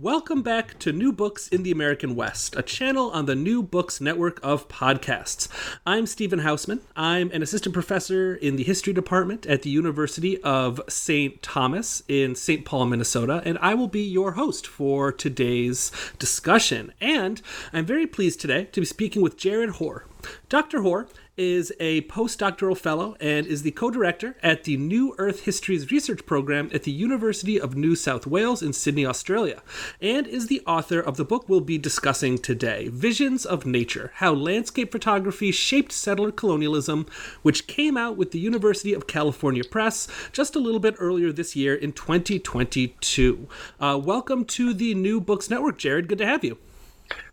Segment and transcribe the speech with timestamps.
[0.00, 4.00] Welcome back to New Books in the American West, a channel on the New Books
[4.00, 5.48] network of podcasts.
[5.84, 6.82] I'm Stephen Hausmann.
[6.94, 11.42] I'm an assistant professor in the history department at the University of St.
[11.42, 12.64] Thomas in St.
[12.64, 16.92] Paul, Minnesota, and I will be your host for today's discussion.
[17.00, 20.04] And I'm very pleased today to be speaking with Jarrod Hore.
[20.48, 20.82] Dr.
[20.82, 25.90] Hore is a postdoctoral fellow and is the co director at the New Earth Histories
[25.90, 29.62] Research Program at the University of New South Wales in Sydney, Australia,
[30.02, 34.34] and is the author of the book we'll be discussing today Visions of Nature How
[34.34, 37.06] Landscape Photography Shaped Settler Colonialism,
[37.42, 41.54] which came out with the University of California Press just a little bit earlier this
[41.54, 43.46] year in 2022.
[43.80, 46.08] Uh, welcome to the New Books Network, Jarrod.
[46.08, 46.58] Good to have you.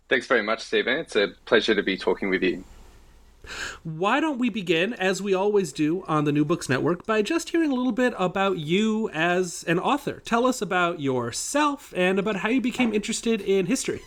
[0.08, 0.96] Thanks very much, Stephen.
[0.98, 2.62] It's a pleasure to be talking with you.
[3.82, 7.50] Why don't we begin, as we always do on the New Books Network, by just
[7.50, 10.20] hearing a little bit about you as an author?
[10.24, 14.00] Tell us about yourself and about how you became interested in history.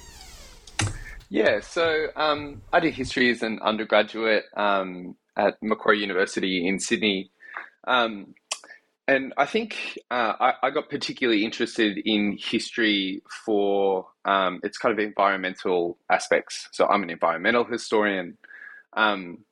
[1.29, 7.31] Yeah, so um, I did history as an undergraduate um, at Macquarie University in Sydney.
[7.87, 8.33] Um,
[9.07, 14.93] and I think uh, I, I, got particularly interested in history for um, its kind
[14.93, 16.67] of environmental aspects.
[16.73, 18.37] So I'm an environmental historian.
[18.93, 19.45] Um,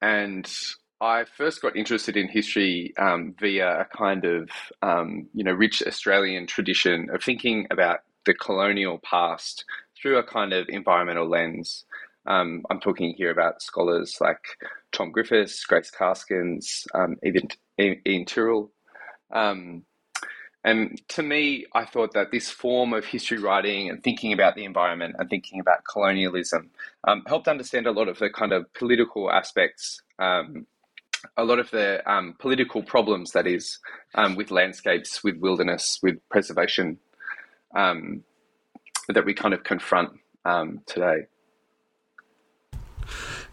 [0.00, 0.50] and
[1.00, 4.50] I first got interested in history um, via a kind of
[4.82, 9.64] um, you know rich Australian tradition of thinking about the colonial past
[10.00, 11.84] through a kind of environmental lens.
[12.26, 14.44] Um, I'm talking here about scholars like
[14.92, 17.48] Tom Griffiths, Grace Karskens, um, even
[17.80, 18.70] Ian Tyrrell.
[19.32, 19.84] Um,
[20.64, 24.64] and to me, I thought that this form of history writing and thinking about the
[24.64, 26.70] environment and thinking about colonialism
[27.04, 30.66] um, helped understand a lot of the kind of political aspects, um,
[31.36, 33.80] a lot of the um, political problems that is
[34.14, 36.98] um, with landscapes, with wilderness, with preservation
[37.74, 38.22] um,
[39.08, 40.10] that we kind of confront
[40.44, 41.26] um, today.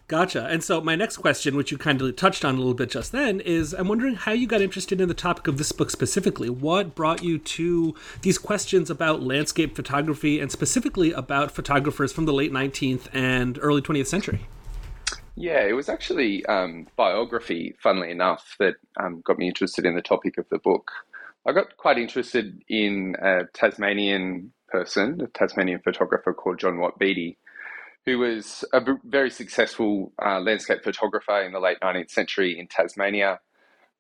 [0.09, 0.47] Gotcha.
[0.47, 3.12] And so my next question, which you kind of touched on a little bit just
[3.12, 6.50] then, is I'm wondering how you got interested in the topic of this book specifically.
[6.50, 7.94] What brought you to
[8.24, 13.84] these questions about landscape photography and specifically about photographers from the late 19th and early
[13.84, 14.48] 20th century?
[15.36, 20.02] Yeah, it was actually um, biography, funnily enough, that um, got me interested in the
[20.02, 20.90] topic of the book.
[21.46, 27.38] I got quite interested in a Tasmanian person, a Tasmanian photographer called John Watt Beattie
[28.09, 33.40] who was a very successful uh, landscape photographer in the late 19th century in Tasmania,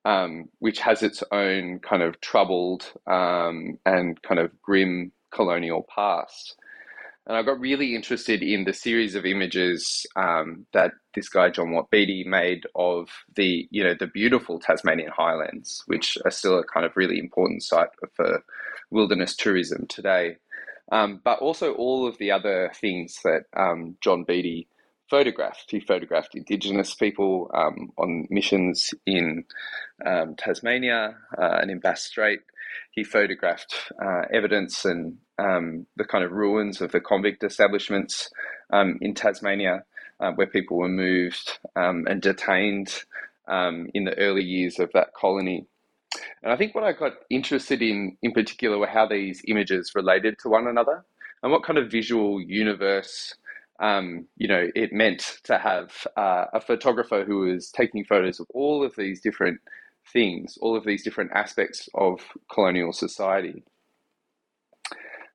[0.03, 6.55] um, which has its own kind of troubled um, and kind of grim colonial past.
[7.27, 11.71] And I got really interested in the series of images um, that this guy John
[11.71, 16.63] Watt Beattie made of the, you know, the beautiful Tasmanian highlands, which are still a
[16.63, 18.43] kind of really important site for
[18.89, 20.37] wilderness tourism today
[20.91, 24.67] um, but also all of the other things that um, John Beattie
[25.09, 25.65] photographed.
[25.69, 29.43] He photographed Indigenous people um, on missions in
[30.05, 32.39] um, Tasmania uh, and in Bass Strait.
[32.91, 38.29] He photographed uh, evidence and um, the kind of ruins of the convict establishments
[38.71, 39.83] um, in Tasmania,
[40.19, 43.03] uh, where people were moved and detained
[43.47, 45.65] in the early years of that colony.
[46.43, 50.39] And I think what I got interested in, in particular, were how these images related
[50.39, 51.05] to one another
[51.43, 53.35] and what kind of visual universe
[53.79, 58.47] um, you know, it meant to have uh, a photographer who was taking photos of
[58.53, 59.61] all of these different
[60.11, 62.19] things, all of these different aspects of
[62.51, 63.63] colonial society.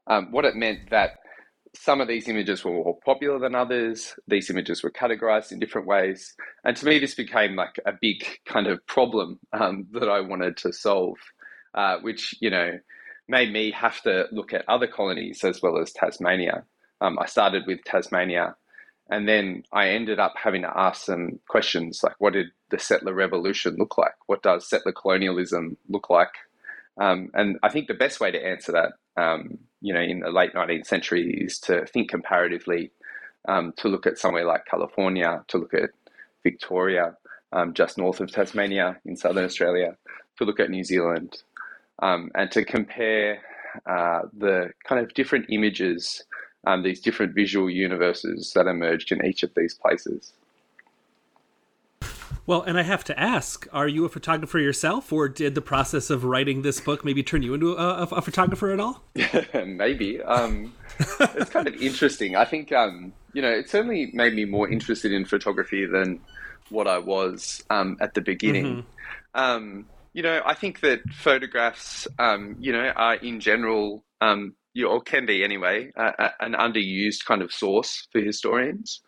[0.07, 1.19] Um, what it meant that
[1.75, 4.15] some of these images were more popular than others.
[4.29, 6.35] These images were categorized in different ways.
[6.65, 10.57] And to me, this became like a big kind of problem um, that I wanted
[10.59, 11.19] to solve,
[11.75, 12.79] uh, which, you know,
[13.29, 16.65] made me have to look at other colonies as well as Tasmania.
[17.01, 18.55] Um, I started with Tasmania,
[19.11, 23.15] and then I ended up having to ask some questions like, what did the settler
[23.15, 24.15] revolution look like?
[24.27, 26.33] What does settler colonialism look like?
[27.01, 30.31] Um, and I think the best way to answer that, um, you know, in the
[30.31, 32.91] late 19th century is to think comparatively,
[33.47, 35.91] um, to look at somewhere like California, to look at
[36.43, 37.15] Victoria,
[37.53, 39.95] um, just north of Tasmania in southern Australia,
[40.39, 41.43] to look at New Zealand,
[41.99, 43.43] um, and to compare
[43.85, 46.25] uh, the kind of different images,
[46.67, 50.33] um, these different visual universes that emerged in each of these places.
[52.47, 56.11] Well, and I have to ask: Are you a photographer yourself, or did the process
[56.11, 59.03] of writing this book maybe turn you into a, a, a photographer at all?
[59.65, 60.21] maybe.
[60.21, 62.37] Um, it's kind of interesting.
[62.37, 66.21] I think um, you know it certainly made me more interested in photography than
[66.69, 68.65] what I was um, at the beginning.
[68.67, 69.41] Mm-hmm.
[69.41, 74.89] Um, you know, I think that photographs, um, you know, are in general, um, you,
[74.89, 79.01] or can be anyway, uh, an underused kind of source for historians.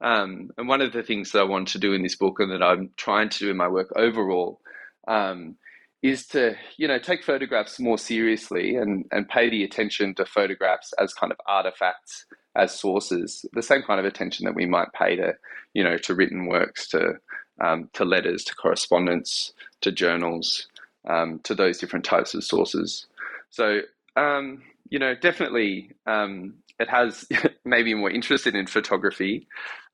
[0.00, 2.50] Um, and one of the things that I want to do in this book and
[2.50, 4.60] that I'm trying to do in my work overall
[5.08, 5.56] um,
[6.02, 10.92] is to, you know, take photographs more seriously and, and pay the attention to photographs
[10.98, 15.16] as kind of artifacts, as sources, the same kind of attention that we might pay
[15.16, 15.34] to,
[15.72, 17.14] you know, to written works, to
[17.60, 20.66] um, to letters, to correspondence, to journals,
[21.08, 23.06] um, to those different types of sources.
[23.50, 23.80] So,
[24.16, 27.26] um, you know, definitely um, it has
[27.64, 29.46] made me more interested in photography.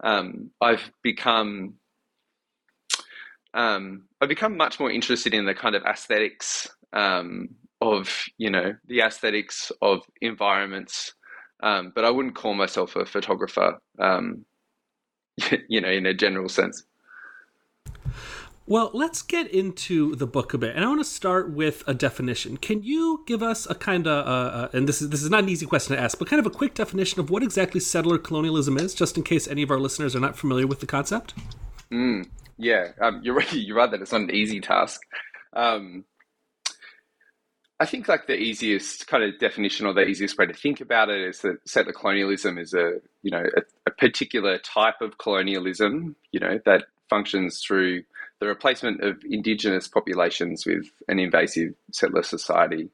[0.03, 1.75] Um, I've become
[3.53, 7.49] um, I've become much more interested in the kind of aesthetics um,
[7.81, 11.15] of you know the aesthetics of environments,
[11.63, 13.79] um, but I wouldn't call myself a photographer.
[13.99, 14.45] Um,
[15.69, 16.85] you know, in a general sense.
[18.67, 21.95] Well, let's get into the book a bit, and I want to start with a
[21.95, 22.57] definition.
[22.57, 25.43] Can you give us a kind of, uh, uh, and this is this is not
[25.43, 28.17] an easy question to ask, but kind of a quick definition of what exactly settler
[28.17, 31.35] colonialism is, just in case any of our listeners are not familiar with the concept?
[31.91, 32.29] Mm,
[32.59, 33.53] yeah, um, you're right.
[33.55, 35.01] You're right that it's not an easy task.
[35.53, 36.05] Um,
[37.81, 41.09] I think like the easiest kind of definition or the easiest way to think about
[41.09, 46.15] it is that settler colonialism is a you know a, a particular type of colonialism
[46.31, 48.03] you know that functions through
[48.41, 52.89] the replacement of indigenous populations with an invasive settler society.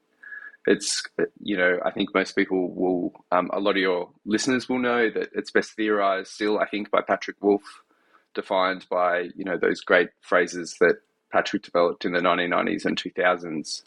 [0.65, 1.01] It's,
[1.41, 5.09] you know, I think most people will, um, a lot of your listeners will know
[5.09, 7.81] that it's best theorized still, I think, by Patrick Wolfe,
[8.33, 10.97] defined by, you know, those great phrases that
[11.31, 13.83] Patrick developed in the 1990s and 2000s,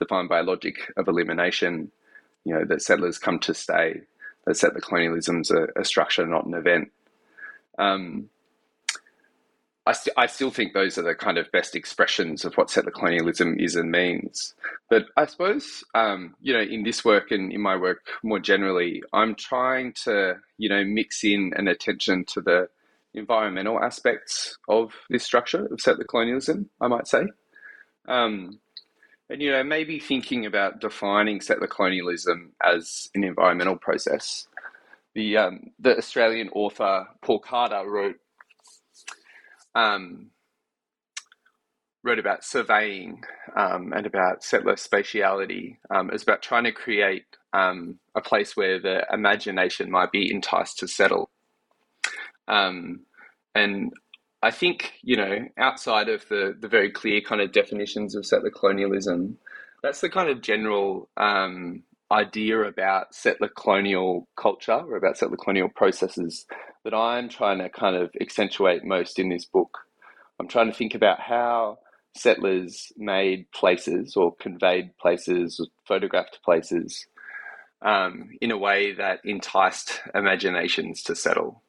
[0.00, 1.92] defined by logic of elimination,
[2.44, 4.00] you know, that settlers come to stay,
[4.46, 6.90] that settler colonialism's a, a structure, not an event.
[7.78, 8.28] Um,
[9.86, 12.90] I, st- I still think those are the kind of best expressions of what settler
[12.90, 14.54] colonialism is and means.
[14.88, 19.02] But I suppose, um, you know, in this work and in my work more generally,
[19.12, 22.68] I'm trying to, you know, mix in an attention to the
[23.12, 27.24] environmental aspects of this structure of settler colonialism, I might say.
[28.08, 28.58] Um,
[29.28, 34.48] and, you know, maybe thinking about defining settler colonialism as an environmental process.
[35.14, 38.16] The, um, the Australian author Paul Carter wrote
[39.74, 40.30] um,
[42.02, 43.22] wrote about surveying
[43.56, 45.78] um, and about settler spatiality.
[45.90, 50.78] Um, it's about trying to create um, a place where the imagination might be enticed
[50.80, 51.30] to settle.
[52.46, 53.00] Um,
[53.54, 53.92] and
[54.42, 58.50] I think, you know, outside of the, the very clear kind of definitions of settler
[58.50, 59.38] colonialism,
[59.82, 65.70] that's the kind of general um, idea about settler colonial culture or about settler colonial
[65.70, 66.44] processes
[66.84, 69.78] that I'm trying to kind of accentuate most in this book.
[70.38, 71.78] I'm trying to think about how
[72.16, 77.06] settlers made places or conveyed places or photographed places
[77.82, 81.62] um, in a way that enticed imaginations to settle.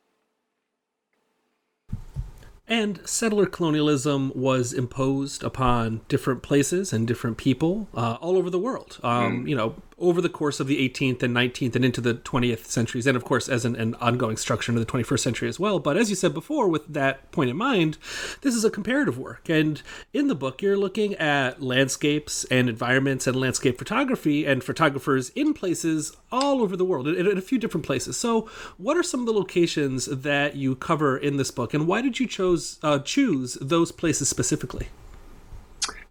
[2.68, 8.58] And settler colonialism was imposed upon different places and different people uh, all over the
[8.58, 8.98] world.
[9.04, 9.50] Um, mm.
[9.50, 13.08] You know, over the course of the 18th and 19th and into the 20th centuries,
[13.08, 15.80] and of course as an, an, ongoing structure into the 21st century as well.
[15.80, 17.98] But as you said before, with that point in mind,
[18.42, 19.48] this is a comparative work.
[19.48, 19.82] And
[20.14, 25.54] in the book, you're looking at landscapes and environments and landscape photography and photographers in
[25.54, 28.18] places all over the world, in, in a few different places.
[28.18, 32.02] So, what are some of the locations that you cover in this book, and why
[32.02, 34.90] did you chose uh, choose those places specifically?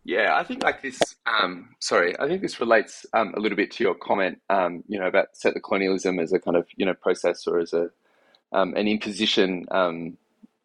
[0.05, 1.01] Yeah, I think like this.
[1.27, 4.39] Um, sorry, I think this relates um, a little bit to your comment.
[4.51, 7.73] Um, you know about settler colonialism as a kind of you know process or as
[7.73, 7.89] a
[8.53, 10.19] um, an imposition um,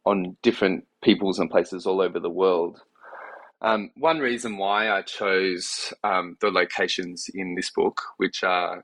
[0.06, 2.82] on different peoples and places all over the world.
[3.62, 8.84] Um, one reason why I chose the locations in this book, which are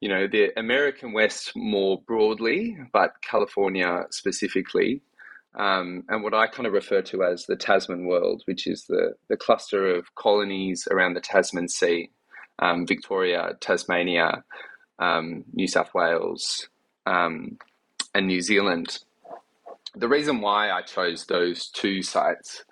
[0.00, 5.02] you know the American West more broadly, but California specifically,
[5.54, 9.14] um, and what I kind of refer to as the Tasman world, which is the,
[9.28, 12.10] the cluster of colonies around the Tasman Sea,
[12.58, 14.44] um, Victoria, Tasmania,
[14.98, 16.68] um, New South Wales,
[17.06, 17.58] um,
[18.14, 18.98] and New Zealand.
[19.94, 22.64] The reason why I chose those two sites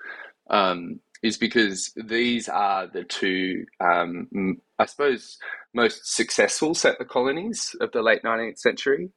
[0.50, 5.38] um, is because these are the two, um, I suppose,
[5.74, 9.10] most successful settler colonies of the late 19th century.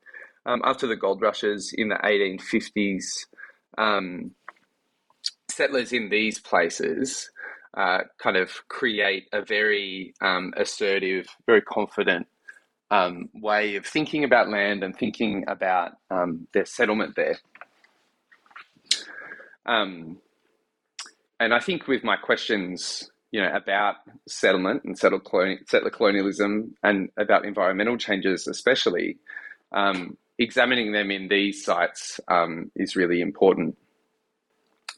[0.47, 3.25] after the gold rushes in the 1850s,
[3.77, 4.31] um,
[5.49, 7.29] settlers in these places
[7.75, 12.27] uh, kind of create a very um, assertive, very confident
[12.91, 17.37] um, way of thinking about land and thinking about um, their settlement there.
[19.65, 20.17] Um,
[21.39, 23.97] and I think with my questions, you know, about
[24.27, 25.21] settlement and settler,
[25.67, 29.17] settler colonialism and about environmental changes, especially,
[29.71, 33.77] um, examining them in these sites um, is really important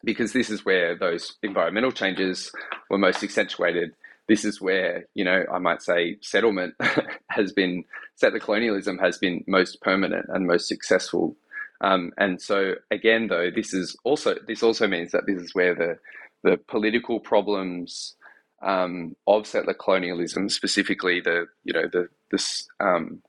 [0.03, 2.51] because this is where those environmental changes
[2.89, 3.93] were most accentuated.
[4.27, 6.75] This is where, you know, I might say settlement
[7.27, 7.83] has been,
[8.15, 11.35] settler colonialism has been most permanent and most successful.
[11.81, 15.75] Um, and so again, though, this is also, this also means that this is where
[15.75, 15.97] the,
[16.43, 18.15] the political problems
[18.61, 23.21] um, of settler colonialism, specifically the, you know, the, this, um,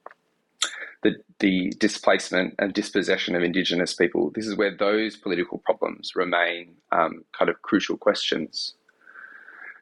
[1.03, 4.31] the, the displacement and dispossession of Indigenous people.
[4.35, 8.75] This is where those political problems remain um, kind of crucial questions.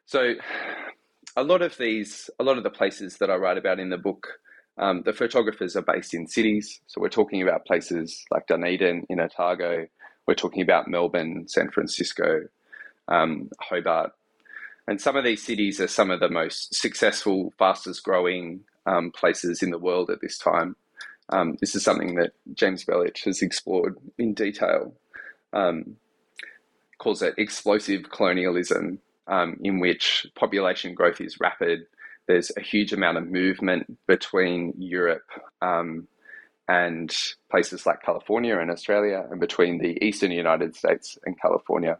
[0.05, 0.33] So,
[1.37, 3.97] a lot of these, a lot of the places that I write about in the
[3.97, 4.27] book,
[4.77, 6.81] um, the photographers are based in cities.
[6.87, 9.87] So, we're talking about places like Dunedin in Otago,
[10.27, 12.41] we're talking about Melbourne, San Francisco,
[13.07, 14.11] um, Hobart.
[14.87, 19.61] And some of these cities are some of the most successful, fastest growing um, places
[19.61, 20.75] in the world at this time.
[21.31, 24.93] Um, this is something that James Belich has explored in detail.
[25.53, 25.95] Um,
[26.97, 31.85] calls it explosive colonialism, um, in which population growth is rapid.
[32.27, 35.27] There's a huge amount of movement between Europe
[35.61, 36.07] um,
[36.67, 37.15] and
[37.49, 41.97] places like California and Australia, and between the eastern United States and California.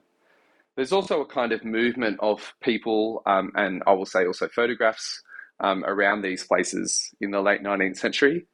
[0.75, 5.21] There's also a kind of movement of people, um, and I will say also photographs
[5.59, 8.45] um, around these places in the late 19th century.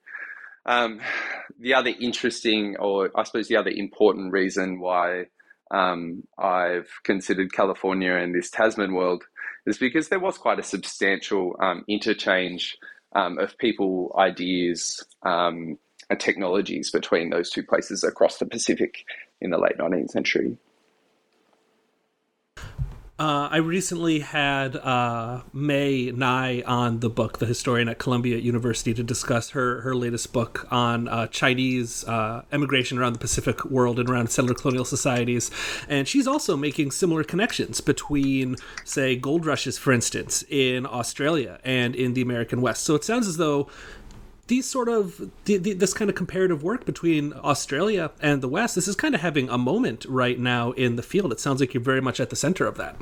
[0.68, 1.00] Um,
[1.60, 5.26] the other interesting, or I suppose the other important reason why
[5.72, 9.24] um, I've considered California and this Tasman world
[9.66, 12.78] is because there was quite a substantial um, interchange
[13.16, 15.78] um, of people, ideas, um,
[16.10, 19.06] and technologies between those two places across the Pacific
[19.42, 20.58] in the late 19th century.
[23.20, 28.94] Uh, I recently had uh, Mae Ngai on the book, the historian at Columbia University,
[28.94, 33.98] to discuss her her latest book on uh, Chinese uh, emigration around the Pacific world
[34.00, 35.50] and around settler colonial societies.
[35.90, 38.56] And she's also making similar connections between,
[38.86, 42.84] say, gold rushes, for instance, in Australia and in the American West.
[42.84, 43.68] So it sounds as though
[44.48, 48.76] these sort of the, the, this kind of comparative work between Australia and the West,
[48.76, 51.32] this is kind of having a moment right now in the field.
[51.32, 52.96] It sounds like you're very much at the center of that.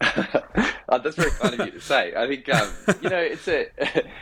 [0.88, 2.14] oh, that's very kind of you to say.
[2.14, 2.70] I think um,
[3.02, 3.66] you know it's a.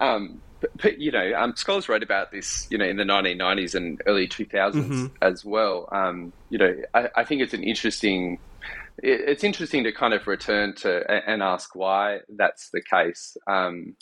[0.00, 0.40] Um,
[0.82, 4.26] but, you know, um, scholars wrote about this, you know, in the 1990s and early
[4.26, 5.06] 2000s mm-hmm.
[5.22, 5.88] as well.
[5.92, 8.38] Um, you know, I, I, think it's an interesting,
[8.98, 13.36] it's interesting to kind of return to and ask why that's the case.
[13.46, 13.94] Um,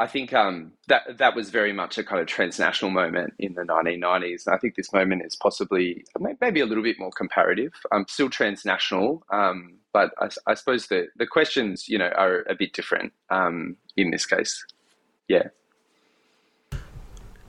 [0.00, 3.64] I think um, that that was very much a kind of transnational moment in the
[3.64, 4.46] 1990s.
[4.46, 6.06] And I think this moment is possibly
[6.40, 11.08] maybe a little bit more comparative, um, still transnational, um, but I, I, suppose the,
[11.16, 14.64] the questions, you know, are a bit different um, in this case.
[15.28, 15.48] Yeah.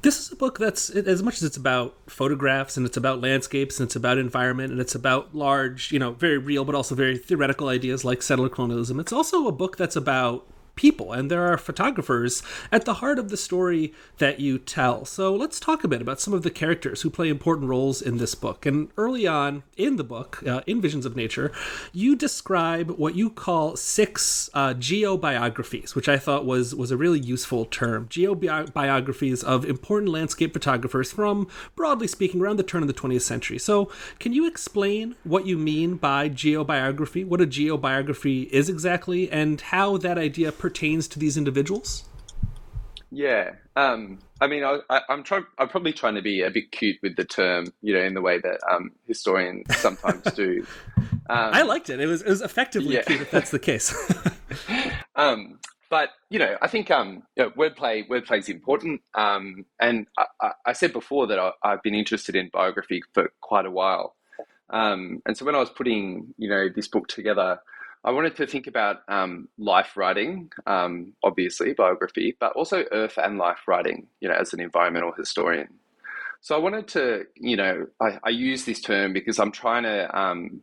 [0.01, 3.79] this is a book that's as much as it's about photographs and it's about landscapes
[3.79, 7.17] and it's about environment and it's about large, you know, very real but also very
[7.17, 9.00] theoretical ideas like settler colonialism.
[9.00, 13.29] It's also a book that's about people and there are photographers at the heart of
[13.29, 15.05] the story that you tell.
[15.05, 18.17] So let's talk a bit about some of the characters who play important roles in
[18.17, 18.65] this book.
[18.65, 21.51] And early on in the book, uh, in Visions of Nature,
[21.91, 27.19] you describe what you call six uh, geobiographies, which I thought was was a really
[27.19, 28.07] useful term.
[28.07, 33.57] Geobiographies of important landscape photographers from, broadly speaking, around the turn of the 20th century.
[33.57, 39.61] So can you explain what you mean by geobiography, what a geobiography is exactly, and
[39.61, 42.05] how that idea pertains to these individuals?
[43.09, 45.43] Yeah, um, I mean, I, am trying.
[45.57, 48.21] I'm probably trying to be a bit cute with the term, you know, in the
[48.21, 50.65] way that um, historians sometimes do.
[51.29, 52.01] Um, I liked it.
[52.01, 53.03] It was it was effectively yeah.
[53.03, 53.95] cute if that's the case.
[55.15, 59.01] um, but you know, I think um, you know, wordplay wordplay is important.
[59.13, 60.07] Um, and
[60.41, 64.15] I, I, said before that I, have been interested in biography for quite a while.
[64.71, 67.61] Um, and so when I was putting you know this book together,
[68.03, 73.38] I wanted to think about um, life writing, um, obviously biography, but also earth and
[73.38, 75.67] life writing, you know, as an environmental historian.
[76.41, 80.20] So I wanted to, you know, I, I use this term because I'm trying to,
[80.20, 80.62] um,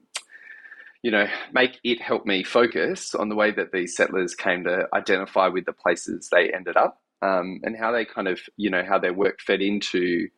[1.02, 4.88] you know, make it help me focus on the way that these settlers came to
[4.92, 8.82] identify with the places they ended up um, and how they kind of, you know,
[8.82, 10.28] how their work fed into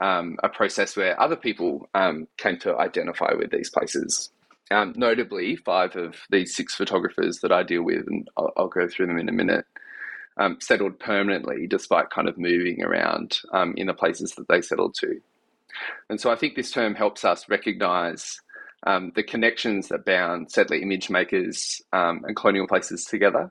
[0.00, 4.30] um, a process where other people um, came to identify with these places.
[4.70, 8.86] Um, notably, five of these six photographers that I deal with, and I'll, I'll go
[8.86, 9.64] through them in a minute,
[10.36, 14.94] um, settled permanently despite kind of moving around um, in the places that they settled
[15.00, 15.20] to.
[16.08, 18.40] And so I think this term helps us recognize
[18.86, 23.50] um, the connections that bound settler image makers um, and colonial places together.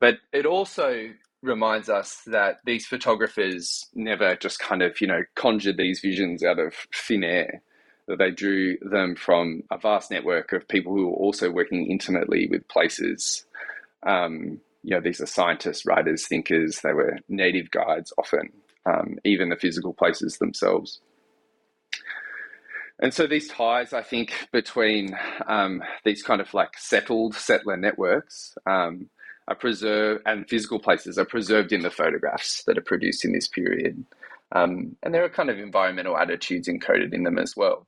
[0.00, 1.10] But it also
[1.42, 6.58] reminds us that these photographers never just kind of, you know, conjured these visions out
[6.58, 7.62] of thin air
[8.06, 12.46] that they drew them from a vast network of people who were also working intimately
[12.48, 13.44] with places.
[14.04, 16.80] Um, you know, these are scientists, writers, thinkers.
[16.82, 18.52] They were native guides often,
[18.86, 21.00] um, even the physical places themselves.
[22.98, 28.56] And so these ties, I think, between um, these kind of like settled settler networks
[28.64, 29.10] um,
[29.48, 33.48] are preserved, and physical places are preserved in the photographs that are produced in this
[33.48, 34.04] period.
[34.52, 37.86] Um, and there are kind of environmental attitudes encoded in them as well.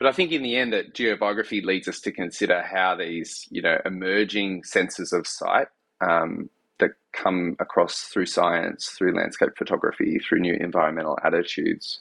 [0.00, 3.60] But I think in the end that geobiography leads us to consider how these, you
[3.60, 5.68] know, emerging senses of sight
[6.00, 12.00] um, that come across through science, through landscape photography, through new environmental attitudes,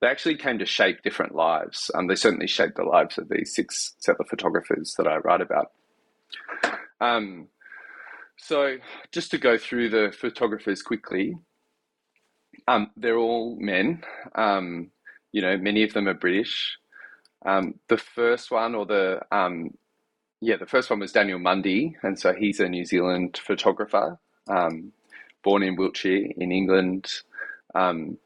[0.00, 1.90] they actually came to shape different lives.
[1.94, 5.72] Um, they certainly shaped the lives of these six settler photographers that I write about.
[7.00, 7.48] Um,
[8.36, 8.76] so,
[9.10, 11.38] just to go through the photographers quickly,
[12.68, 14.04] um, they're all men.
[14.34, 14.90] Um,
[15.32, 16.76] you know, many of them are British.
[17.44, 19.70] Um, the first one, or the um,
[20.40, 24.92] yeah, the first one was Daniel Mundy, and so he's a New Zealand photographer, um,
[25.42, 27.06] born in Wiltshire in England.
[27.74, 28.18] Um,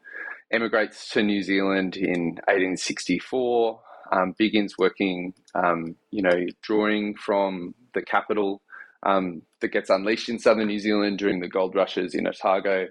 [0.51, 3.79] emigrates to New Zealand in 1864.
[4.11, 8.61] Um, begins working, um, you know, drawing from the capital
[9.03, 12.87] that gets unleashed in southern New Zealand during the gold rushes in Otago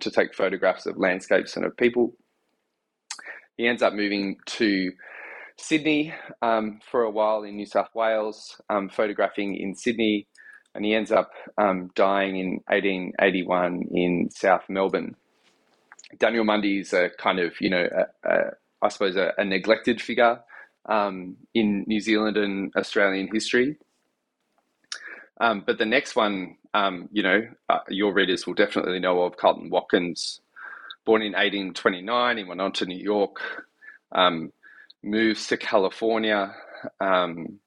[0.00, 2.12] to take photographs of landscapes and of people.
[3.56, 4.92] He ends up moving to
[5.60, 10.26] Sydney um, for a while in New South Wales, um, photographing in Sydney,
[10.74, 15.14] and he ends up um, dying in 1881 in South Melbourne.
[16.18, 17.86] Daniel Mundy is a kind of, you know,
[18.24, 18.38] a, a,
[18.82, 20.40] I suppose a, a neglected figure
[20.88, 23.76] um, in New Zealand and Australian history.
[25.40, 29.36] Um, but the next one, um, you know, uh, your readers will definitely know of
[29.36, 30.40] Carleton Watkins,
[31.04, 32.38] born in 1829.
[32.38, 33.40] He went on to New York.
[34.12, 34.52] Um,
[35.02, 36.54] moves to California,
[37.00, 37.58] um,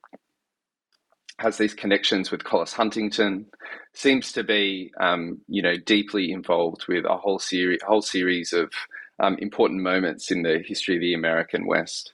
[1.40, 3.48] has these connections with Collis Huntington,
[3.94, 8.72] seems to be, um, you know, deeply involved with a whole series, whole series of
[9.20, 12.14] um, important moments in the history of the American West.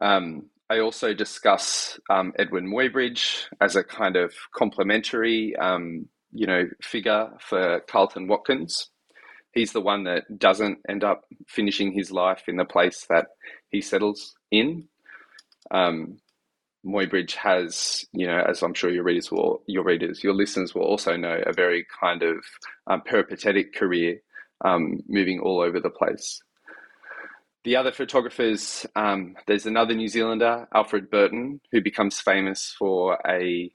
[0.00, 6.68] Um, I also discuss um, Eadweard Muybridge as a kind of complementary, um, you know,
[6.80, 8.90] figure for Carleton Watkins
[9.52, 13.26] he's the one that doesn't end up finishing his life in the place that
[13.72, 14.86] he settles in.
[15.70, 16.18] Um,
[16.84, 20.82] Muybridge has, you know, as I'm sure your readers will, your readers, your listeners will
[20.82, 22.44] also know, a very kind of
[22.86, 24.20] um, peripatetic career,
[24.64, 26.42] um, moving all over the place.
[27.64, 33.72] The other photographers, um, there's another New Zealander, Alfred Burton, who becomes famous for a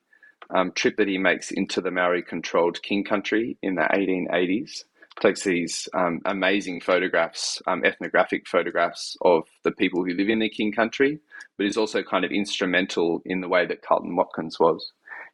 [0.49, 4.83] um, trip that he makes into the Maori controlled King country in the 1880s
[5.19, 10.49] takes these um, amazing photographs, um, ethnographic photographs of the people who live in the
[10.49, 11.19] King Country,
[11.57, 14.91] but is also kind of instrumental in the way that Carleton Watkins was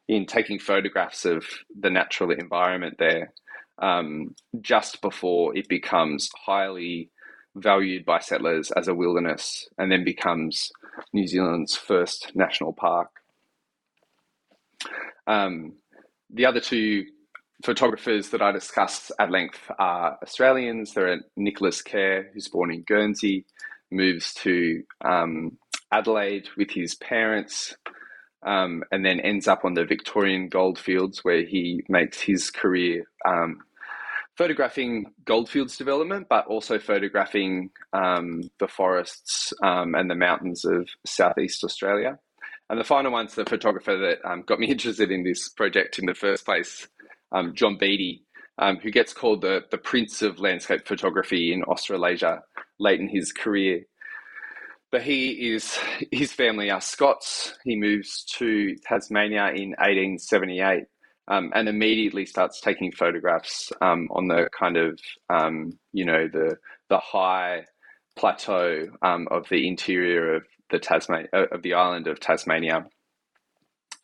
[0.08, 1.44] in taking photographs of
[1.78, 3.32] the natural environment there
[3.78, 7.10] um, just before it becomes highly
[7.56, 10.72] valued by settlers as a wilderness and then becomes
[11.12, 13.10] New Zealand's first national park.
[15.26, 15.74] Um,
[16.30, 17.06] the other two
[17.64, 20.92] photographers that I discussed at length are Australians.
[20.92, 23.46] There are Nicholas Caire, who's born in Guernsey,
[23.90, 25.58] moves to um,
[25.90, 27.74] Adelaide with his parents,
[28.44, 33.60] um, and then ends up on the Victorian goldfields where he makes his career um,
[34.36, 41.64] photographing goldfields development, but also photographing um, the forests um, and the mountains of southeast
[41.64, 42.18] Australia.
[42.70, 46.06] And the final one's the photographer that um, got me interested in this project in
[46.06, 46.88] the first place,
[47.34, 48.24] um, John Beattie,
[48.58, 52.42] um, who gets called the, the Prince of Landscape Photography in Australasia
[52.78, 53.82] late in his career.
[54.90, 55.76] But he is,
[56.12, 57.58] his family are Scots.
[57.64, 60.84] He moves to Tasmania in 1878
[61.28, 66.56] um, and immediately starts taking photographs um, on the kind of, um, you know, the,
[66.90, 67.64] the high
[68.16, 72.86] plateau um, of the interior of the Tasman of the island of Tasmania,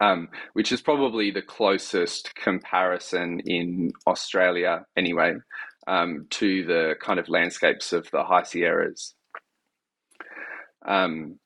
[0.01, 5.35] um, which is probably the closest comparison in Australia, anyway,
[5.87, 9.15] um, to the kind of landscapes of the high Sierras.
[10.87, 11.39] Um,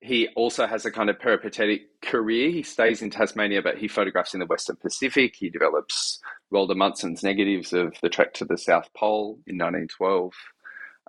[0.00, 2.50] he also has a kind of peripatetic career.
[2.50, 5.36] He stays in Tasmania, but he photographs in the Western Pacific.
[5.36, 6.18] He develops
[6.52, 10.32] Roald Amundsen's negatives of the trek to the South Pole in 1912.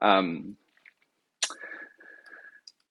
[0.02, 0.58] Um,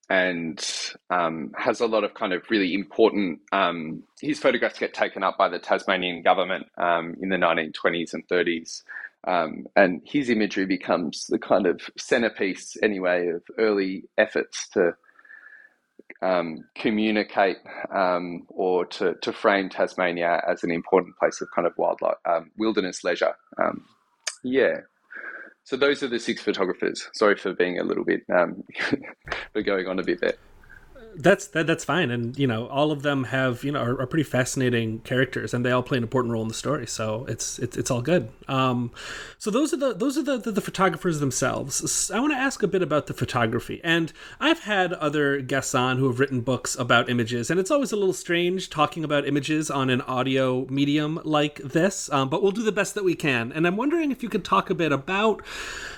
[0.09, 0.63] and
[1.09, 3.39] um, has a lot of kind of really important.
[3.51, 8.27] Um, his photographs get taken up by the Tasmanian government um, in the 1920s and
[8.27, 8.83] 30s.
[9.25, 14.91] Um, and his imagery becomes the kind of centerpiece, anyway, of early efforts to
[16.21, 17.57] um, communicate
[17.95, 22.17] um, or to, to frame Tasmania as an important place of kind of wildlife,
[22.57, 23.35] wilderness leisure.
[24.43, 24.81] yeah,
[25.63, 27.09] so those are the six photographers.
[27.13, 28.63] Sorry for being a little bit um,
[29.53, 30.35] for going on a bit there
[31.15, 32.11] that's that, that's fine.
[32.11, 35.65] And you know all of them have you know are, are, pretty fascinating characters and
[35.65, 36.87] they all play an important role in the story.
[36.87, 38.29] So it's it's, it's all good.
[38.47, 38.91] Um,
[39.37, 42.11] so those are the those are the, the, the photographers themselves.
[42.11, 43.81] I want to ask a bit about the photography.
[43.83, 47.91] And i've had other guests on who have written books about images and it's always
[47.91, 52.51] a little strange talking about images on an audio medium like this um, but we'll
[52.51, 53.51] do the best that we can.
[53.51, 55.41] And i'm wondering if you could talk a bit about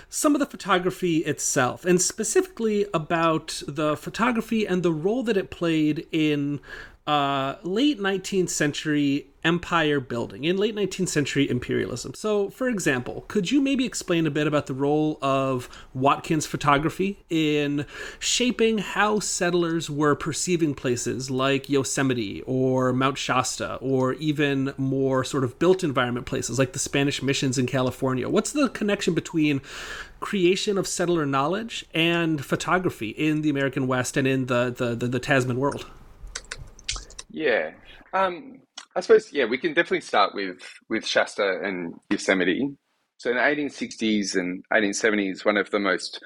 [0.09, 5.49] some of the photography itself, and specifically about the photography and the role that it
[5.49, 6.59] played in
[7.07, 12.13] uh, late 19th century empire building, in late 19th century imperialism.
[12.15, 17.23] So, for example, could you maybe explain a bit about the role of Watkins photography
[17.29, 17.85] in
[18.19, 25.43] shaping how settlers were perceiving places like Yosemite or Mount Shasta, or even more sort
[25.43, 28.27] of built environment places like the Spanish missions in California?
[28.27, 29.61] What's the connection between
[30.19, 35.07] creation of settler knowledge and photography in the American West and in the, the, the,
[35.07, 35.85] the Tasman world?
[37.29, 37.71] Yeah.
[38.11, 38.61] Um,
[38.95, 42.69] I suppose, yeah, we can definitely start with, with Shasta and Yosemite.
[43.17, 46.23] So in the 1860s and 1870s, one of the most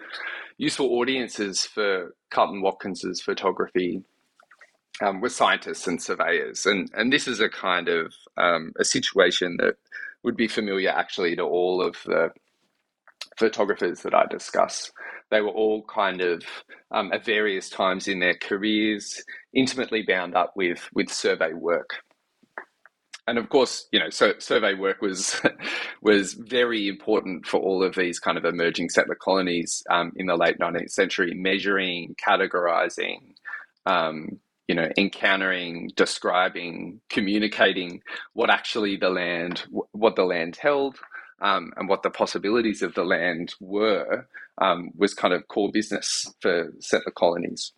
[0.58, 4.04] useful audiences for Carleton Watkins's photography
[5.02, 6.66] um, were scientists and surveyors.
[6.66, 9.76] And, and this is a kind of um, a situation that
[10.24, 12.30] would be familiar actually to all of the
[13.38, 14.92] photographers that I discuss.
[15.32, 16.44] They were all kind of
[16.92, 22.02] um, at various times in their careers intimately bound up with with survey work.
[23.30, 25.42] And of course, you know, so survey work was
[26.02, 30.36] was very important for all of these kind of emerging settler colonies um, in the
[30.38, 33.36] late 19th century, measuring, categorizing,
[33.86, 38.02] um, you know, encountering, describing, communicating
[38.34, 40.98] what actually the land, what the land held,
[41.42, 44.28] um, and what the possibilities of the land were
[44.62, 47.74] um, was kind of core business for settler colonies.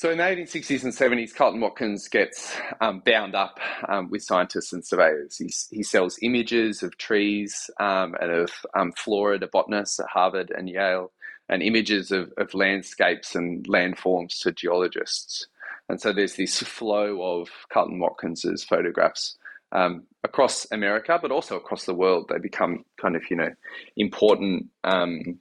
[0.00, 4.72] So in the 1860s and 70s, Carleton Watkins gets um, bound up um, with scientists
[4.72, 5.36] and surveyors.
[5.36, 10.54] He, he sells images of trees um, and of um, flora to botanists at Harvard
[10.56, 11.12] and Yale,
[11.50, 15.48] and images of, of landscapes and landforms to geologists.
[15.90, 19.36] And so there's this flow of Carleton Watkins's photographs
[19.70, 22.30] um, across America, but also across the world.
[22.30, 23.50] They become kind of, you know,
[23.98, 25.40] important um,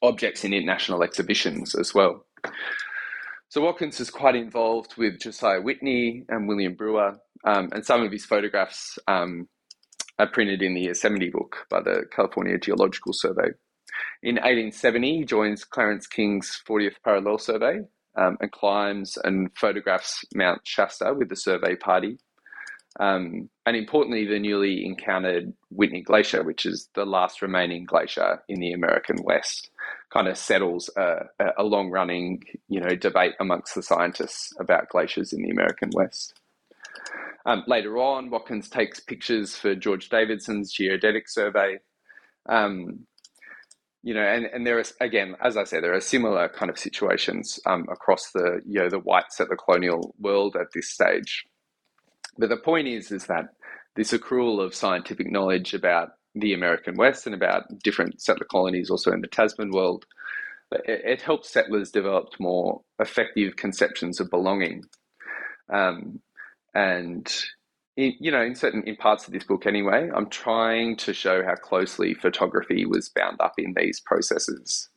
[0.00, 2.24] objects in international exhibitions as well.
[3.50, 8.12] So Watkins is quite involved with Josiah Whitney and William Brewer, um, and some of
[8.12, 9.48] his photographs um,
[10.18, 13.48] uh, printed in the Yosemite book by the California Geological Survey.
[14.22, 17.78] In 1870, he joins Clarence King's 40th Parallel Survey
[18.16, 22.18] um, and climbs and photographs Mount Shasta with the survey party.
[23.00, 28.60] Um, and importantly, the newly encountered Whitney Glacier, which is the last remaining glacier in
[28.60, 29.70] the American West,
[30.12, 31.26] kind of settles a,
[31.58, 36.34] a long running you know, debate amongst the scientists about glaciers in the American West.
[37.46, 41.78] Um, later on, Watkins takes pictures for George Davidson's geodetic survey.
[42.48, 43.06] Um,
[44.02, 46.78] you know, and, and there is again, as I said, there are similar kind of
[46.78, 51.46] situations um, across the you know the whites white settler colonial world at this stage.
[52.38, 53.48] But the point is, is that
[53.96, 59.10] this accrual of scientific knowledge about the American West and about different settler colonies, also
[59.10, 60.06] in the Tasman world,
[60.70, 64.84] it, it helps settlers develop more effective conceptions of belonging.
[65.72, 66.20] Um,
[66.74, 67.30] and
[67.96, 71.42] in, you know, in certain in parts of this book anyway, I'm trying to show
[71.44, 74.88] how closely photography was bound up in these processes.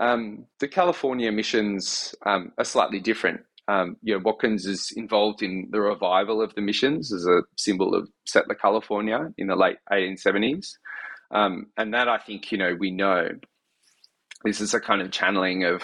[0.00, 3.40] Um, the California missions um, are slightly different.
[3.68, 7.94] Um, you know, Watkins is involved in the revival of the missions as a symbol
[7.94, 10.76] of settler California in the late 1870s.
[11.32, 13.28] Um, and that I think, you know, we know
[14.44, 15.82] this is a kind of channeling of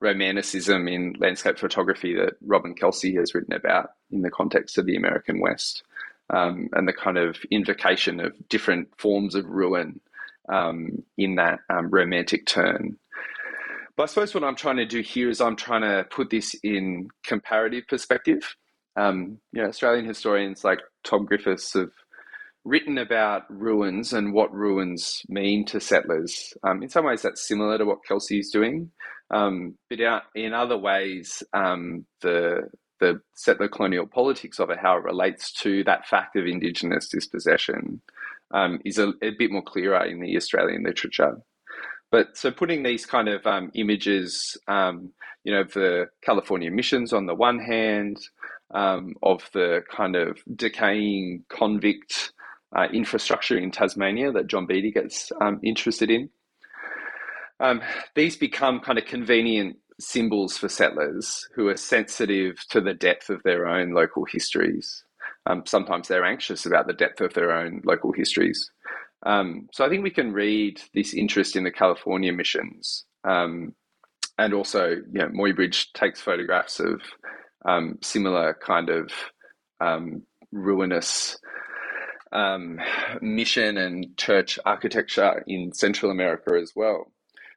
[0.00, 4.96] romanticism in landscape photography that Robin Kelsey has written about in the context of the
[4.96, 5.82] American West,
[6.30, 10.00] um, and the kind of invocation of different forms of ruin
[10.48, 12.98] um, in that um, romantic turn.
[13.96, 16.54] But I suppose what I'm trying to do here is I'm trying to put this
[16.62, 18.56] in comparative perspective.
[18.94, 21.90] Um, you know, Australian historians like Tom Griffiths have
[22.64, 26.52] written about ruins and what ruins mean to settlers.
[26.62, 28.90] Um, in some ways, that's similar to what Kelsey is doing,
[29.30, 29.98] um, but
[30.34, 35.84] in other ways, um, the the settler colonial politics of it, how it relates to
[35.84, 38.00] that fact of Indigenous dispossession,
[38.54, 41.36] um, is a, a, bit more clearer in the Australian literature.
[42.10, 45.12] But so putting these kind of um, images, um,
[45.44, 48.18] you know, of the California missions on the one hand,
[48.70, 52.32] of the kind of decaying convict
[52.76, 56.30] uh, infrastructure in Tasmania that John Beattie gets um, interested in.
[57.58, 57.80] Um,
[58.14, 63.42] these become kind of convenient symbols for settlers who are sensitive to the depth of
[63.44, 65.04] their own local histories.
[65.46, 68.70] Um, sometimes they're anxious about the depth of their own local histories.
[69.24, 73.04] Um, so I think we can read this interest in the California missions.
[73.24, 73.74] Um,
[74.38, 77.00] and also, you know, Muybridge takes photographs of
[77.64, 79.10] um, similar kind of
[80.52, 81.38] ruinous
[82.32, 82.78] um,
[83.20, 87.10] mission and church architecture in Central America as well.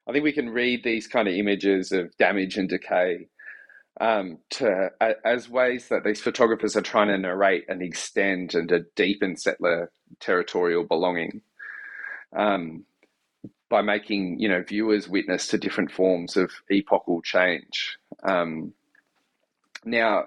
[0.08, 3.28] I think we can read these kind of images of damage and decay
[4.02, 4.90] um, to
[5.26, 9.92] as ways that these photographers are trying to narrate and extend and to deepen settler
[10.20, 11.42] territorial belonging
[12.36, 12.86] um,
[13.70, 17.98] by making you know viewers witness to different forms of epochal change.
[18.24, 18.74] Um,
[19.86, 20.26] now,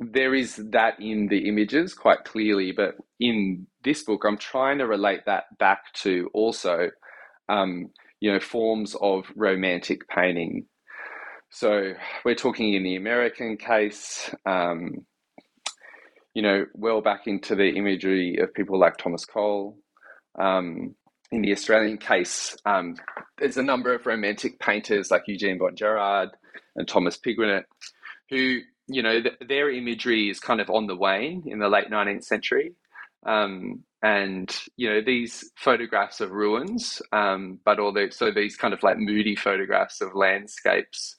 [0.00, 4.86] there is that in the images quite clearly, but in this book, I'm trying to
[4.86, 6.90] relate that back to also,
[7.48, 10.66] um, you know, forms of romantic painting.
[11.50, 11.92] So
[12.24, 15.06] we're talking in the American case, um,
[16.34, 19.78] you know, well back into the imagery of people like Thomas Cole.
[20.38, 20.96] Um,
[21.30, 22.96] in the Australian case, um,
[23.38, 26.30] there's a number of romantic painters like Eugene von Guérard
[26.76, 27.64] and Thomas Pigronnet
[28.30, 31.90] who you know, th- their imagery is kind of on the wane in the late
[31.90, 32.74] 19th century.
[33.24, 38.72] Um, and, you know, these photographs of ruins, um, but all the, so these kind
[38.72, 41.16] of like moody photographs of landscapes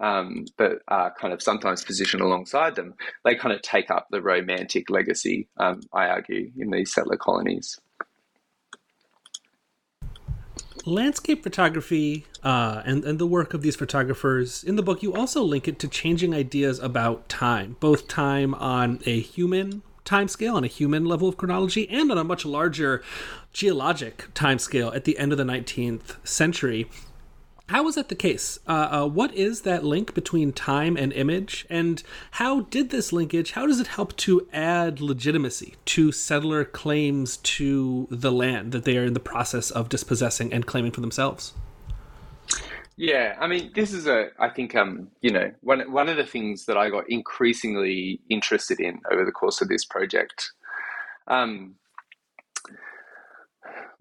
[0.00, 2.94] um, that are kind of sometimes positioned alongside them,
[3.24, 7.78] they kind of take up the romantic legacy, um, I argue, in these settler colonies
[10.84, 15.42] landscape photography uh, and, and the work of these photographers in the book, you also
[15.42, 20.64] link it to changing ideas about time, both time on a human time scale, on
[20.64, 23.02] a human level of chronology, and on a much larger
[23.52, 26.88] geologic time scale at the end of the 19th century.
[27.72, 28.58] How is that the case?
[28.68, 31.64] Uh, uh, what is that link between time and image?
[31.70, 37.38] And how did this linkage, how does it help to add legitimacy to settler claims
[37.38, 41.54] to the land that they are in the process of dispossessing and claiming for themselves?
[42.98, 46.26] Yeah, I mean, this is a, I think, um, you know, one, one of the
[46.26, 50.52] things that I got increasingly interested in over the course of this project.
[51.26, 51.76] Um,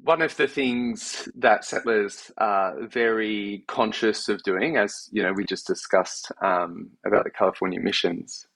[0.03, 5.45] one of the things that settlers are very conscious of doing, as you know, we
[5.45, 8.47] just discussed um, about the California missions,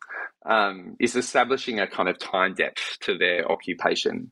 [0.45, 4.31] um, is establishing a kind of time depth to their occupation.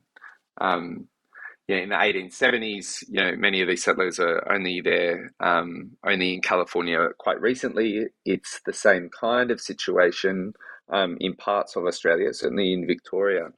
[0.60, 1.08] Um,
[1.68, 6.34] yeah, in the 1870s, you know, many of these settlers are only there, um, only
[6.34, 8.06] in California quite recently.
[8.24, 10.52] It's the same kind of situation
[10.90, 13.50] um, in parts of Australia, certainly in Victoria.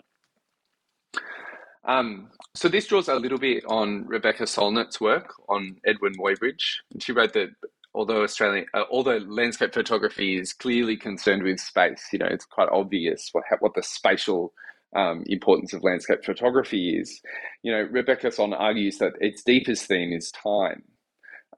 [1.87, 6.79] Um, so this draws a little bit on Rebecca Solnit's work on Eadweard Muybridge.
[7.01, 7.51] She wrote that
[7.95, 12.69] although Australian, uh, although landscape photography is clearly concerned with space, you know, it's quite
[12.71, 14.53] obvious what what the spatial
[14.95, 17.21] um, importance of landscape photography is.
[17.63, 20.83] You know, Rebecca Solnit argues that its deepest theme is time.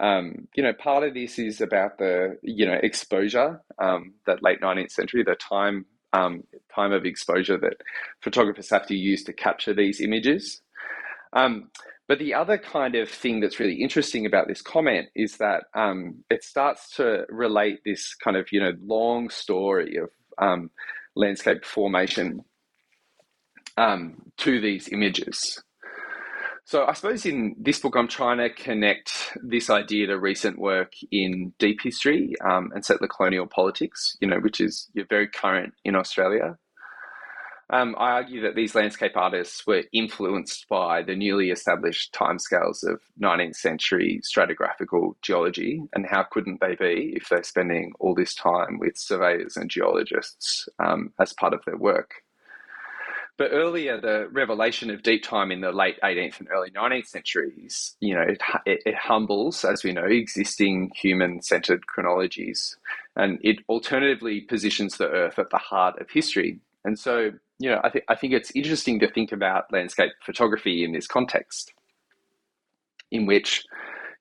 [0.01, 4.61] Um, you know, part of this is about the you know exposure um, that late
[4.61, 6.44] nineteenth century, the time um,
[6.75, 7.77] time of exposure that
[8.23, 10.61] photographers have to use to capture these images.
[11.33, 11.71] Um,
[12.09, 16.25] but the other kind of thing that's really interesting about this comment is that um,
[16.31, 20.71] it starts to relate this kind of you know long story of um,
[21.14, 22.44] landscape formation
[23.77, 25.62] um, to these images.
[26.68, 30.92] So I suppose in this book, I'm trying to connect this idea to recent work
[31.11, 35.96] in deep history um, and settler colonial politics, you know, which is very current in
[35.96, 36.59] Australia.
[37.70, 43.00] Um, I argue that these landscape artists were influenced by the newly established timescales of
[43.18, 48.78] 19th century stratigraphical geology, and how couldn't they be if they're spending all this time
[48.78, 52.24] with surveyors and geologists um, as part of their work?
[53.38, 57.96] But earlier, the revelation of deep time in the late 18th and early 19th centuries,
[58.01, 62.77] you know, it, it, it humbles, as we know, existing human-centered chronologies,
[63.14, 66.59] and it alternatively positions the Earth at the heart of history.
[66.85, 70.85] And so, you know, I think I think it's interesting to think about landscape photography
[70.85, 71.72] in this context,
[73.12, 73.64] in which,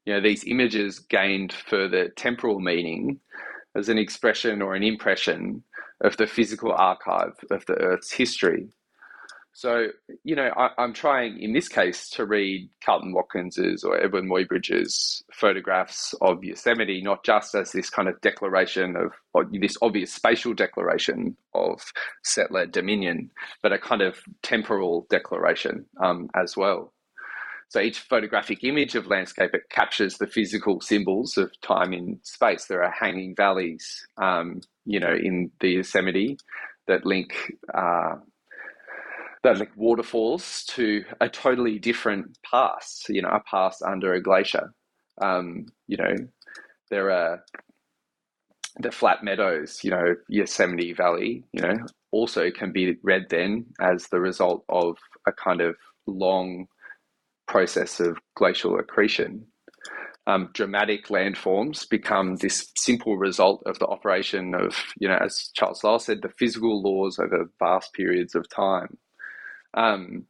[0.06, 3.20] you know, these images gained further temporal meaning
[3.76, 5.64] as an expression or an impression
[6.02, 8.70] of the physical archive of the Earth's history.
[9.58, 9.88] So,
[10.24, 15.24] you know, I, am trying in this case to read Carleton Watkins's or Eadweard Muybridge's
[15.34, 19.14] photographs of Yosemite, not just as this kind of declaration of,
[19.52, 21.82] this obvious spatial declaration of
[22.24, 23.32] settler dominion,
[23.64, 26.94] but a kind of temporal declaration um, as well.
[27.70, 32.66] So each photographic image of landscape it captures the physical symbols of time in space.
[32.66, 36.38] There are hanging valleys, um, you know, in the Yosemite
[36.86, 37.34] that link.
[37.74, 38.18] Uh,
[39.48, 44.74] that like waterfalls to a totally different past, you know, a past under a glacier.
[45.22, 46.16] Um, you know,
[46.92, 47.44] there are
[48.82, 51.78] the flat meadows, you know, Yosemite Valley, you know,
[52.12, 55.76] also can be read then as the result of a kind of
[56.08, 56.68] long
[57.48, 59.46] process of glacial accretion.
[60.28, 65.86] Um, dramatic landforms become this simple result of the operation of, you know, as Charles
[65.86, 68.98] Lyell said, the physical laws over vast periods of time.
[69.78, 70.26] Um,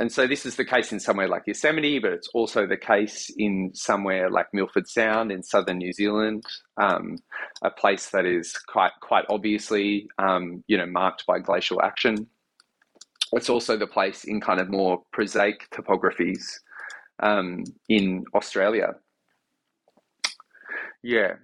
[0.00, 3.30] and so this is the case in somewhere like Yosemite, but it's also the case
[3.36, 6.44] in somewhere like Milford Sound in southern New Zealand,
[6.76, 7.16] um,
[7.62, 12.26] a place that is quite quite obviously um, you know marked by glacial action.
[13.32, 16.44] It's also the place in kind of more prosaic topographies
[17.20, 18.94] um, in Australia.
[21.02, 21.34] Yeah,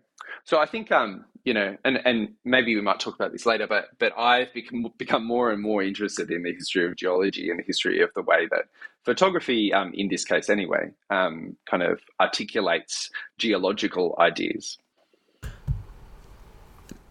[0.45, 3.67] so I think um, you know, and and maybe we might talk about this later,
[3.67, 7.59] but but I've become become more and more interested in the history of geology and
[7.59, 8.65] the history of the way that
[9.05, 14.79] photography, um, in this case anyway, um, kind of articulates geological ideas.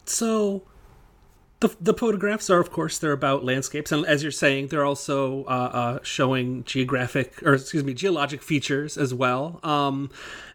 [0.06, 0.64] So.
[1.60, 5.46] The, the photographs are, of course, they're about landscapes, and as you're saying, they're also
[5.46, 9.62] uh, uh, showing geographic, or excuse me, geologic features as well.
[9.64, 10.12] Um,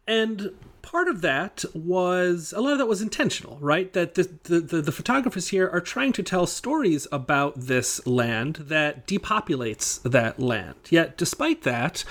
[0.06, 0.50] and
[0.90, 3.92] part of that was a lot of that was intentional, right?
[3.92, 8.56] That the, the, the, the, photographers here are trying to tell stories about this land
[8.56, 10.76] that depopulates that land.
[10.88, 12.04] Yet, despite that,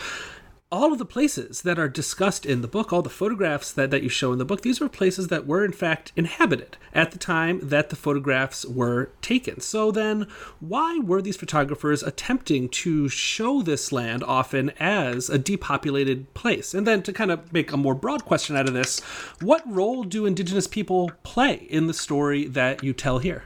[0.69, 4.03] all of the places that are discussed in the book, all the photographs that, that
[4.03, 7.17] you show in the book, these were places that were in fact inhabited at the
[7.17, 9.61] time that the photographs were taken.
[9.61, 10.27] So then,
[10.59, 16.73] why were these photographers attempting to show this land often as a depopulated place?
[16.73, 18.99] And then to kind of make a more broad question out of this,
[19.39, 23.45] what role do indigenous people play in the story that you tell here?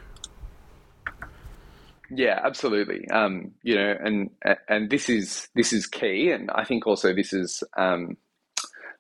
[2.12, 3.10] Yeah, absolutely.
[3.10, 4.32] Um, you know, and
[4.70, 8.18] and this is this is key, and I think also this is, um,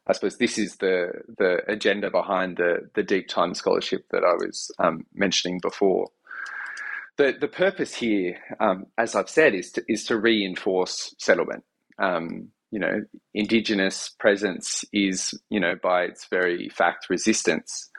[0.08, 4.34] I suppose, this is the the agenda behind the the deep time scholarship that I
[4.34, 6.10] was um, mentioning before.
[7.18, 11.66] The the purpose here, um, as I've said, is to is to reinforce settlement.
[12.00, 17.91] Um, you know, indigenous presence is, you know, by its very fact, resistance.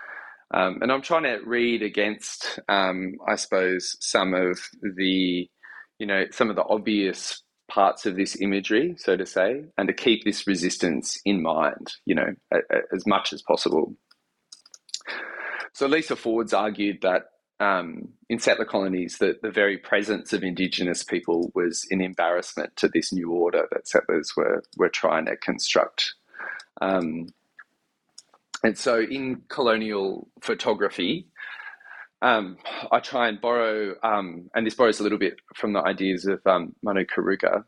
[0.52, 5.48] Um, and I'm trying to read against, um, I suppose, some of the,
[5.98, 9.94] you know, some of the obvious parts of this imagery, so to say, and to
[9.94, 13.96] keep this resistance in mind, you know, a, a, as much as possible.
[15.72, 17.22] So Lisa Ford's argued that
[17.60, 22.88] um, in settler colonies, that the very presence of Indigenous people was an embarrassment to
[22.88, 26.14] this new order that settlers were were trying to construct.
[26.80, 27.28] Um,
[28.62, 31.28] and so, in colonial photography,
[32.22, 32.58] um,
[32.90, 36.40] I try and borrow, um, and this borrows a little bit from the ideas of
[36.46, 37.64] um, Manu Karuka.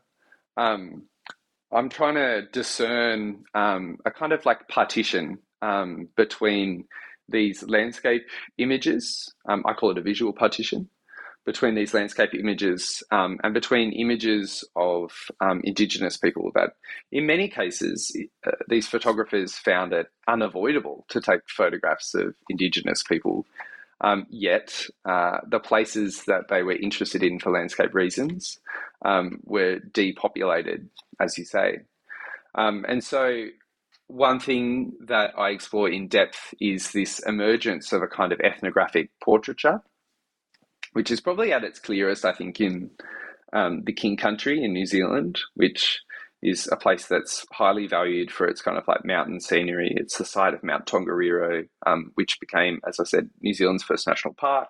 [0.57, 1.03] Um,
[1.73, 6.85] I'm trying to discern um, a kind of like partition um, between
[7.27, 8.23] these landscape
[8.57, 9.33] images.
[9.47, 10.89] I call it a visual partition
[11.45, 16.71] between these landscape images um, and between images of um, Indigenous people that,
[17.11, 18.15] in many cases,
[18.45, 23.45] uh, these photographers found it unavoidable to take photographs of Indigenous people.
[24.01, 28.59] Um, yet, uh, the places that they were interested in for landscape reasons
[29.03, 30.89] um, were depopulated,
[31.19, 31.79] as you say.
[32.55, 33.45] Um, and so,
[34.07, 39.09] one thing that I explore in depth is this emergence of a kind of ethnographic
[39.21, 39.81] portraiture
[40.95, 42.89] which is probably at its clearest, I think, in
[43.51, 46.01] um, the King Country in New Zealand, which
[46.41, 49.91] is a place that's highly valued for its kind of like mountain scenery.
[49.93, 54.07] It's the site of Mount Tongariro, um, which became, as I said, New Zealand's first
[54.07, 54.69] national park.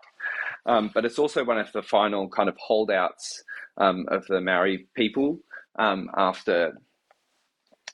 [0.66, 3.44] Um, but it's also one of the final kind of holdouts
[3.78, 5.38] um, of the Maori people
[5.78, 6.76] um, after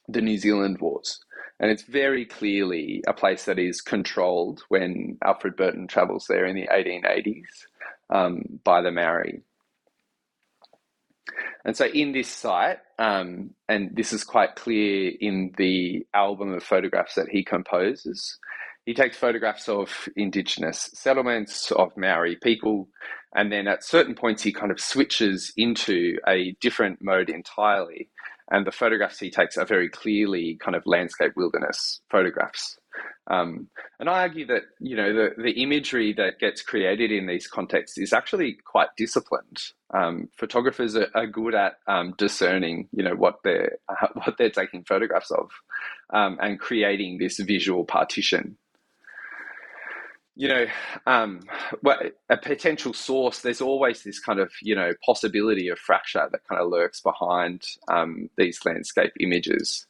[0.07, 1.19] the New Zealand Wars.
[1.59, 6.55] And it's very clearly a place that is controlled when Alfred Burton travels there in
[6.55, 7.65] the 1880s
[8.11, 9.41] um, by the Maori.
[11.63, 16.63] And so, in this site, um, and this is quite clear in the album of
[16.63, 18.37] photographs that he composes,
[18.85, 22.89] he takes photographs of indigenous settlements, of Maori people,
[23.35, 28.09] and then at certain points he kind of switches into a different mode entirely.
[28.49, 32.77] And the photographs he takes are very clearly kind of landscape wilderness photographs.
[33.29, 37.47] Um, and I argue that you know the, the imagery that gets created in these
[37.47, 39.61] contexts is actually quite disciplined.
[39.93, 44.49] Um, photographers are, are, good at um, discerning, you know, what they're uh, what they're
[44.49, 45.51] taking photographs of,
[46.11, 48.57] um, and creating this visual partition.
[50.35, 50.65] You know,
[51.05, 51.41] um,
[52.29, 53.39] a potential source.
[53.39, 57.63] There's always this kind of you know possibility of fracture that kind of lurks behind
[57.87, 59.85] um, these landscape images.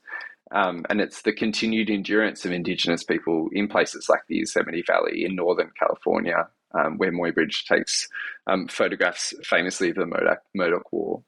[0.52, 5.24] Um, and it's the continued endurance of Indigenous people in places like the Yosemite Valley
[5.24, 6.48] in Northern California,
[6.78, 8.10] um, where Muybridge takes
[8.48, 11.24] um, photographs famously of the Murdoch, Modoc War.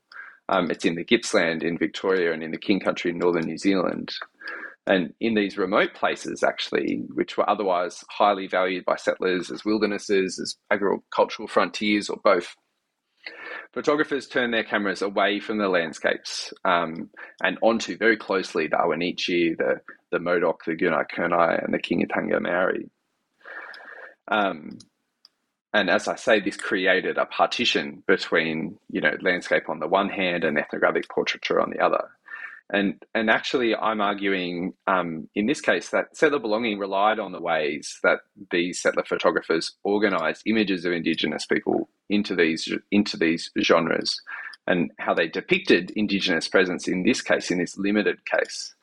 [0.50, 3.58] Um, it's in the Gippsland in Victoria and in the King Country in Northern New
[3.58, 4.14] Zealand.
[4.86, 10.40] And in these remote places, actually, which were otherwise highly valued by settlers as wildernesses,
[10.40, 12.58] as agricultural frontiers, or both,
[13.74, 17.10] Photographers turn their cameras away from the landscapes um,
[17.42, 22.40] and onto very closely the Ahwahnechee, the, the Modoc, the Gunai Kurnai, and the Kingitanga
[22.40, 22.90] Maori.
[24.28, 24.78] Um,
[25.74, 30.10] and as I say, this created a partition between, you know, landscape on the one
[30.10, 32.10] hand and ethnographic portraiture on the other.
[32.74, 37.40] And, and actually, I'm arguing um, in this case that settler belonging relied on the
[37.40, 44.20] ways that these settler photographers organised images of Indigenous people into these into these genres,
[44.66, 48.74] and how they depicted Indigenous presence in this case, in this limited case,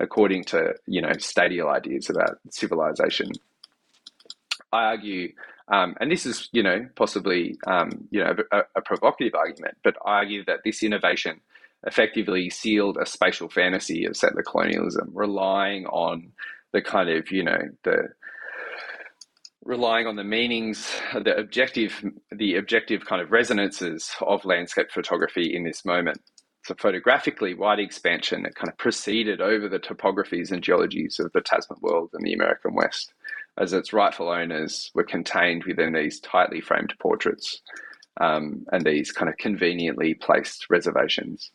[0.00, 3.30] according to you know stadial ideas about civilization.
[4.72, 5.32] I argue
[5.68, 9.96] um, and this is, you know, possibly, um, you know, a, a, provocative argument, but
[10.04, 11.40] I argue that this innovation
[11.86, 16.32] effectively sealed a spatial fantasy of settler colonialism, relying on
[16.72, 18.08] the kind of, you know, the
[19.64, 25.64] relying on the meanings, the objective, the objective kind of resonances of landscape photography in
[25.64, 26.20] this moment.
[26.64, 31.40] So photographically, wide expansion that kind of proceeded over the topographies and geologies of the
[31.40, 33.12] Tasman world and the American West,
[33.58, 37.62] as its rightful owners were contained within these tightly framed portraits
[38.20, 41.50] um, and these kind of conveniently placed reservations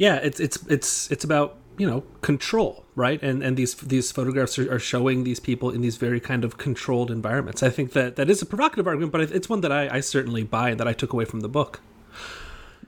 [0.00, 3.22] yeah, it's it's it's it's about you know control, right?
[3.22, 6.56] And and these these photographs are, are, showing these people in these very kind of
[6.56, 7.62] controlled environments.
[7.62, 10.42] I think that that is a provocative argument, but it's one that I, I certainly
[10.42, 11.82] buy and that I took away from the book.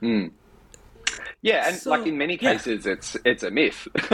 [0.01, 0.31] Mm.
[1.43, 2.93] Yeah, and so, like in many cases, yeah.
[2.93, 3.87] it's it's a myth,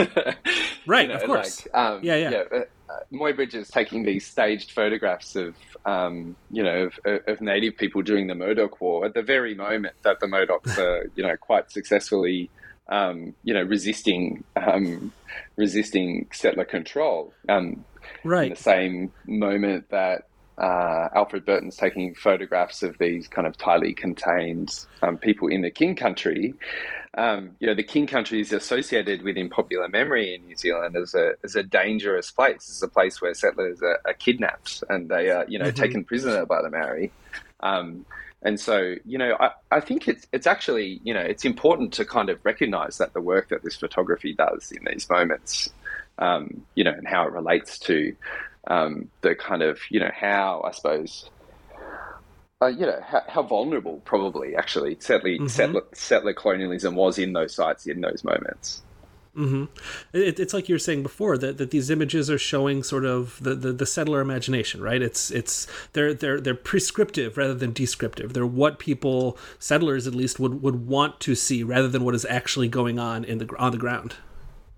[0.86, 1.08] right?
[1.08, 1.66] You know, of course.
[1.72, 2.30] Like, um, yeah, yeah.
[2.30, 5.54] yeah uh, uh Muybridge is taking these staged photographs of,
[5.86, 9.94] um, you know, of, of, native people during the Modoc War at the very moment
[10.02, 12.50] that the Modocs are, you know, quite successfully
[12.90, 15.12] um, you know, resisting um,
[15.56, 17.32] resisting settler control.
[17.48, 17.84] Um,
[18.24, 18.44] right.
[18.44, 20.26] In the same moment that
[20.58, 25.70] uh, Alfred Burton's taking photographs of these kind of tightly contained um, people in the
[25.70, 26.54] King Country.
[27.14, 31.14] Um, you know, the King Country is associated within popular memory in New Zealand as
[31.14, 32.68] a as a dangerous place.
[32.68, 35.82] It's a place where settlers are, are kidnapped and they are, you know, mm-hmm.
[35.82, 37.10] taken prisoner by the Maori.
[37.60, 38.04] Um,
[38.42, 42.04] and so, you know, I, I think it's it's actually, you know, it's important to
[42.04, 45.70] kind of recognize that the work that this photography does in these moments,
[46.18, 48.16] um, you know, and how it relates to
[48.66, 51.28] um, the kind of, you know, how I suppose,
[52.62, 55.46] uh, you know, how, how, vulnerable probably actually settler, mm-hmm.
[55.48, 58.82] settler, settler colonialism was in those sites in those moments.
[59.36, 59.64] Mm-hmm.
[60.12, 63.38] It, it's like you were saying before that, that these images are showing sort of
[63.40, 65.00] the, the, the, settler imagination, right?
[65.00, 68.32] It's it's they're they're they're prescriptive rather than descriptive.
[68.32, 72.24] They're what people settlers at least would, would want to see rather than what is
[72.24, 74.16] actually going on in the on the ground.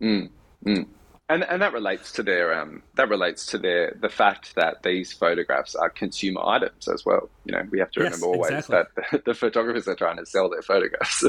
[0.03, 0.29] Mm,
[0.67, 0.87] mm.
[1.31, 5.15] And and that relates to their um that relates to their the fact that these
[5.15, 7.31] photographs are consumer items as well.
[7.47, 8.77] You know, we have to remember always exactly.
[8.77, 11.25] that the, the photographers are trying to sell their photographs.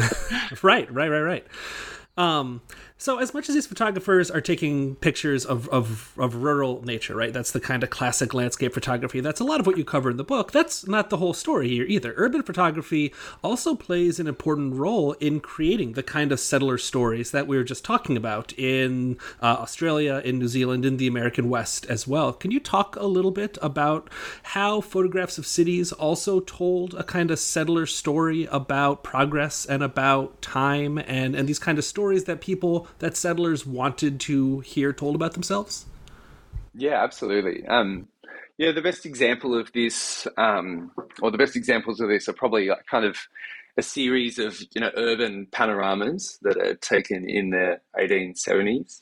[0.62, 1.48] right, right, right, right.
[2.18, 2.62] Um,
[3.04, 7.34] so as much as these photographers are taking pictures of, of, of rural nature, right?
[7.34, 9.20] That's the kind of classic landscape photography.
[9.20, 10.54] That's a lot of what you cover in the book.
[10.54, 12.14] That's not the whole story here either.
[12.16, 17.46] Urban photography also plays an important role in creating the kind of settler stories that
[17.46, 21.86] we were just talking about in uh, Australia, in New Zealand, in the American West
[21.88, 22.32] as well.
[22.32, 24.10] Can you talk a little bit about
[24.44, 30.42] how photographs of cities also told a kind of settler story about progress and about
[30.42, 35.16] time and, and these kind of stories that people that settlers wanted to hear told
[35.16, 35.86] about themselves?
[36.74, 37.66] Yeah, absolutely.
[37.68, 38.08] Um,
[38.58, 40.92] yeah, the best example of this, um,
[41.22, 43.18] or the best examples of this, are probably like kind of
[43.78, 49.02] a series of you know urban panoramas that are taken in the 1870s.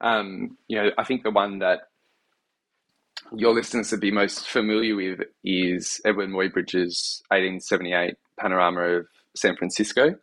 [0.00, 1.88] Um, you know, I think the one that
[3.34, 9.06] your listeners would be most familiar with is Eadweard Muybridge's 1878 panorama of
[9.36, 10.16] San Francisco,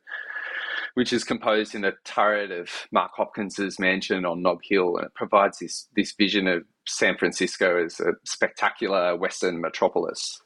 [0.97, 5.13] which is composed in the turret of Mark Hopkins's mansion on Nob Hill, and it
[5.13, 10.41] provides this this vision of San Francisco as a spectacular Western metropolis.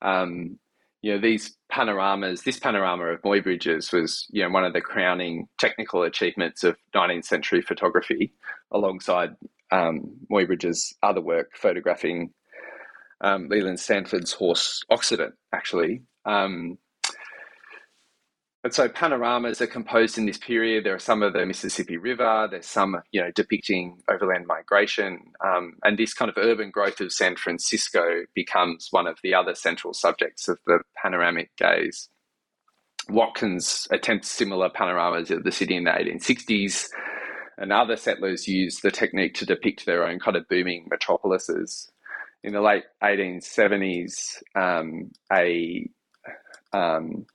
[0.00, 0.58] Um,
[1.02, 5.46] you know, these panoramas, this panorama of Muybridge's was, you know, one of the crowning
[5.58, 8.32] technical achievements of 19th century photography,
[8.70, 9.36] alongside
[9.72, 12.32] um, Muybridge's other work photographing
[13.20, 16.00] um, Leland Stanford's horse Occident, actually.
[16.24, 16.78] Um,
[18.66, 20.82] and so panoramas are composed in this period.
[20.82, 22.48] There are some of the Mississippi River.
[22.50, 27.12] There's some, you know, depicting overland migration, um, and this kind of urban growth of
[27.12, 32.08] San Francisco becomes one of the other central subjects of the panoramic gaze.
[33.08, 36.88] Watkins attempts similar panoramas of the city in the 1860s,
[37.58, 41.88] and other settlers used the technique to depict their own kind of booming metropolises.
[42.42, 45.88] In the late 1870s, um, a
[46.72, 47.26] um,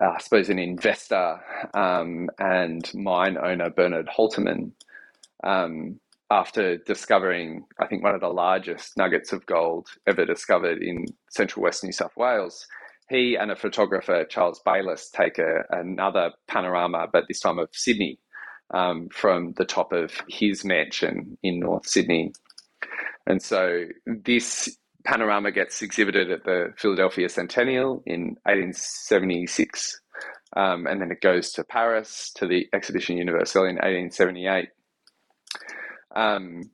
[0.00, 1.40] uh, I suppose, an investor
[1.74, 4.72] um, and mine owner, Bernhardt Holtermann,
[5.44, 11.06] um, after discovering, I think, one of the largest nuggets of gold ever discovered in
[11.30, 12.66] central west New South Wales,
[13.08, 18.18] he and a photographer, Charles Bayliss, take a, another panorama, but this time of Sydney,
[18.74, 22.32] um, from the top of his mansion in North Sydney.
[23.26, 30.00] And so this panorama gets exhibited at the Philadelphia Centennial in 1876.
[30.56, 34.70] Um, and then it goes to Paris to the Exhibition Universelle in 1878.
[36.16, 36.70] Um,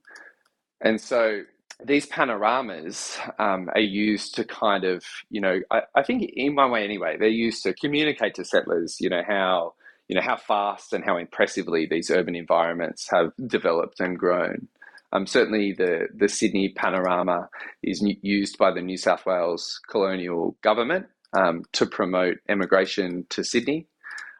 [0.81, 1.43] and so
[1.85, 6.70] these panoramas um, are used to kind of, you know, I, I, think in one
[6.70, 9.75] way anyway, they're used to communicate to settlers, you know, how,
[10.09, 14.68] you know, how fast and how impressively these urban environments have developed and grown.
[15.15, 17.49] Um, certainly, the, the Sydney panorama
[17.83, 23.87] is used by the New South Wales colonial government um, to promote emigration to Sydney.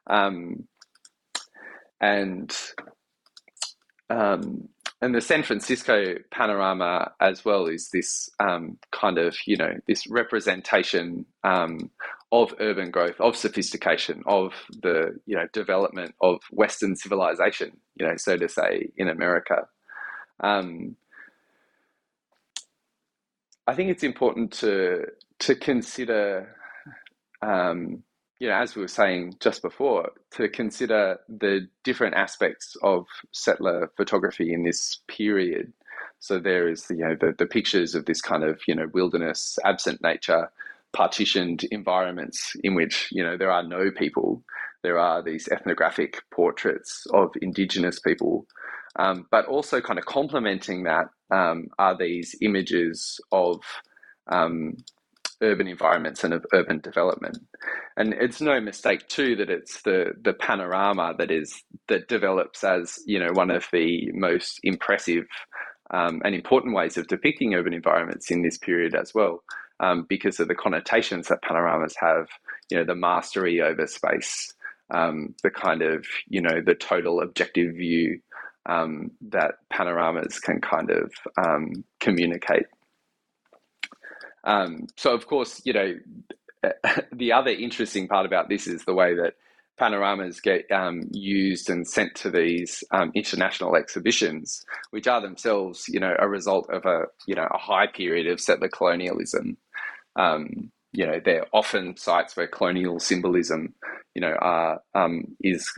[0.09, 0.64] Um,
[2.01, 2.55] and
[4.11, 4.68] um,
[5.01, 10.07] and the San Francisco panorama as well is this um, kind of you know this
[10.09, 11.91] representation um,
[12.33, 14.53] of urban growth, of sophistication, of
[14.83, 19.66] the you know development of Western civilization, you know, so to say, in America.
[20.41, 20.97] Um,
[23.66, 25.07] I think it's important to
[25.41, 26.55] to consider,
[27.43, 28.03] um,
[28.39, 33.91] you know, as we were saying just before, to consider the different aspects of settler
[33.97, 35.72] photography in this period.
[36.20, 39.59] So there is, you know, the, the pictures of this kind of, you know, wilderness,
[39.64, 40.51] absent nature,
[40.93, 44.43] partitioned environments in which, you know, there are no people.
[44.82, 48.47] There are these ethnographic portraits of indigenous people
[48.99, 53.61] um, but also, kind of complementing that um, are these images of
[54.28, 54.76] um,
[55.42, 57.38] urban environments and of urban development.
[57.97, 62.99] And it's no mistake too that it's the the panorama that is that develops as
[63.07, 65.26] you know one of the most impressive
[65.90, 69.42] um, and important ways of depicting urban environments in this period as well,
[69.80, 72.26] um, because of the connotations that panoramas have.
[72.70, 74.53] You know, the mastery over space,
[74.90, 78.20] um, the kind of you know the total objective view
[78.67, 82.67] um, that panoramas can kind of um, communicate.
[84.45, 85.95] Um, so, of course, you know,
[87.12, 89.35] the other interesting part about this is the way that
[89.79, 96.01] panoramas get um, used and sent to these um, international exhibitions, which are themselves, you
[96.01, 99.57] know, a result of a you know a high period of settler colonialism.
[100.17, 103.75] Um, you know, they're often sites where colonial symbolism,
[104.15, 104.81] you know, are
[105.43, 105.69] is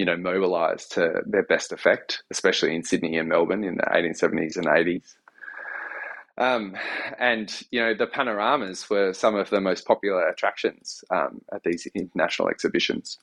[0.00, 4.56] you know mobilised to their best effect, especially in Sydney and Melbourne in the 1870s
[4.56, 5.14] and 80s.
[6.38, 6.74] Um,
[7.18, 11.86] and you know the panoramas were some of the most popular attractions um, at these
[11.94, 13.18] international exhibitions.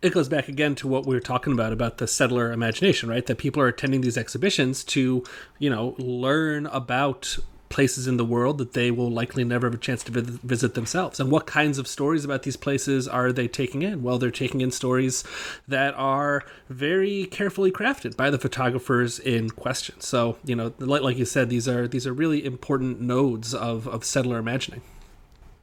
[0.00, 3.26] It goes back again to what we were talking about about the settler imagination, right?
[3.26, 5.24] That people are attending these exhibitions to,
[5.58, 7.36] you know, learn about
[7.68, 11.20] places in the world that they will likely never have a chance to visit themselves.
[11.20, 14.02] And what kinds of stories about these places are they taking in?
[14.02, 15.24] Well, they're taking in stories
[15.66, 20.00] that are very carefully crafted by the photographers in question.
[20.00, 24.04] So, you know, like, you said, these are these are really important nodes of, of
[24.04, 24.82] settler imagining.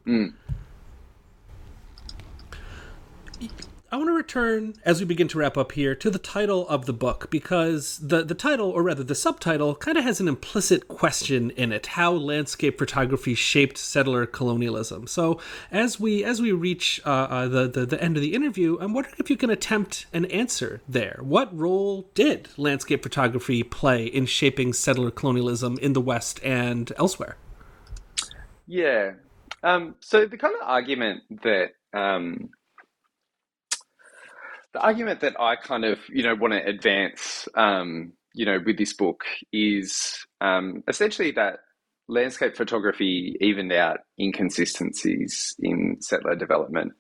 [0.06, 0.34] Mm.
[3.92, 6.88] I want to return as we begin to wrap up here to the title of
[6.88, 10.88] the book because the the title, or rather the subtitle, kind of has an implicit
[10.88, 15.06] question in it: how landscape photography shaped settler colonialism.
[15.06, 15.40] So
[15.72, 18.94] as we as we reach uh, uh, the, the the end of the interview, I'm
[18.94, 21.20] wondering if you can attempt an answer there.
[21.22, 27.38] What role did landscape photography play in shaping settler colonialism in the West and elsewhere?
[28.66, 29.14] Yeah.
[29.62, 32.50] Um, so the kind of argument that um,
[34.76, 38.78] the argument that I kind of, you know, want to advance, um, you know, with
[38.78, 39.24] this book
[39.54, 41.60] is um, essentially that
[42.10, 46.92] landscape photography evened out inconsistencies in settler development.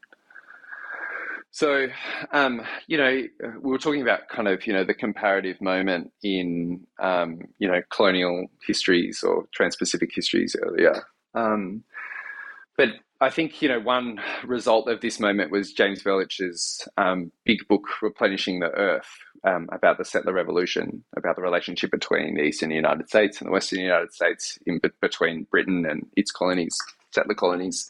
[1.51, 1.88] So,
[2.32, 3.23] um, you know,
[3.61, 7.82] we were talking about kind of, you know, the comparative moment in, um, you know,
[7.89, 11.03] colonial histories or trans-Pacific histories earlier.
[11.34, 11.84] Um,
[12.78, 12.89] but
[13.22, 17.84] I think you know one result of this moment was James Belich's um, big book
[18.01, 19.07] "Replenishing the Earth"
[19.45, 23.53] um, about the settler revolution, about the relationship between the eastern United States and the
[23.53, 26.78] western United States, in between Britain and its colonies,
[27.11, 27.88] settler colonies,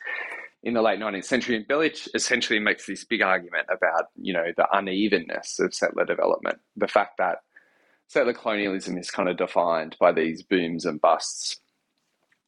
[0.61, 1.55] in the late 19th century.
[1.55, 6.59] And Verlich essentially makes this big argument about you know the unevenness of settler development,
[6.77, 7.39] the fact that
[8.07, 11.57] settler colonialism is kind of defined by these booms and busts,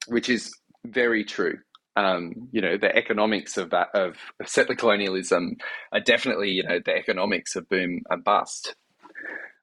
[0.07, 0.53] which is
[0.85, 1.57] very true
[1.97, 5.57] um, you know, the economics of that of settler colonialism
[5.91, 8.75] are definitely, you know, the economics of boom and bust.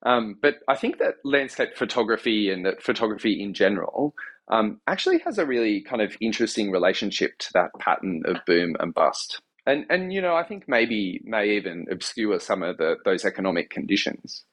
[0.03, 4.15] Um, but I think that landscape photography and that photography in general
[4.49, 8.93] um, actually has a really kind of interesting relationship to that pattern of boom and
[8.93, 9.41] bust.
[9.65, 13.71] And and you know, I think maybe may even obscure some of the those economic
[13.71, 14.45] conditions.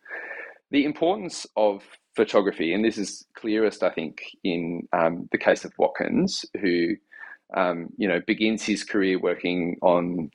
[0.69, 1.83] The importance of
[2.15, 6.95] photography, and this is clearest, I think, in um, the case of Watkins, who
[7.55, 10.29] um, you know, begins his career working on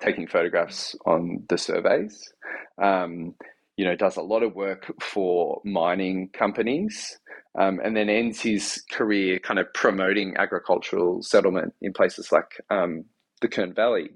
[0.00, 2.32] taking photographs on the surveys.
[2.80, 3.34] Um,
[3.76, 7.18] you know, does a lot of work for mining companies,
[7.58, 13.04] um, and then ends his career kind of promoting agricultural settlement in places like um,
[13.40, 14.10] the Kern Valley.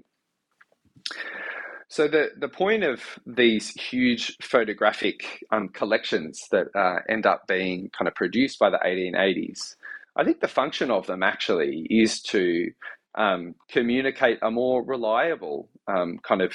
[1.87, 7.89] So the the point of these huge photographic um, collections that uh, end up being
[7.97, 9.75] kind of produced by the 1880s
[10.15, 12.71] I think the function of them actually is to
[13.15, 16.53] um, communicate a more reliable um, kind of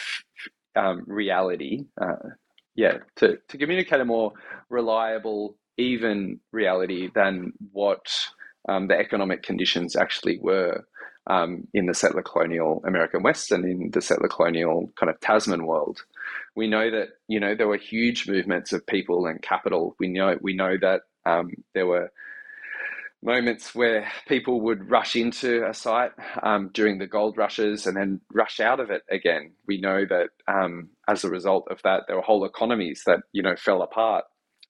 [0.76, 1.84] um, reality.
[2.00, 2.30] Uh,
[2.74, 4.32] yeah, to, to communicate a more
[4.68, 8.06] reliable, even reality than what
[8.68, 10.84] um, the economic conditions actually were
[11.26, 15.66] um, in the settler colonial American West and in the settler colonial kind of Tasman
[15.66, 16.02] world.
[16.56, 19.94] We know that you know there were huge movements of people and capital.
[19.98, 22.10] We know we know that um, there were
[23.22, 26.12] moments where people would rush into a site
[26.42, 29.52] um, during the gold rushes and then rush out of it again.
[29.66, 33.42] We know that um, as a result of that, there were whole economies that you
[33.42, 34.24] know fell apart.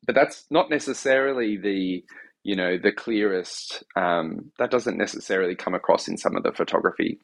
[0.06, 2.04] But that's not necessarily the
[2.42, 3.84] you know the clearest.
[3.96, 7.20] Um, that doesn't necessarily come across in some of the photography.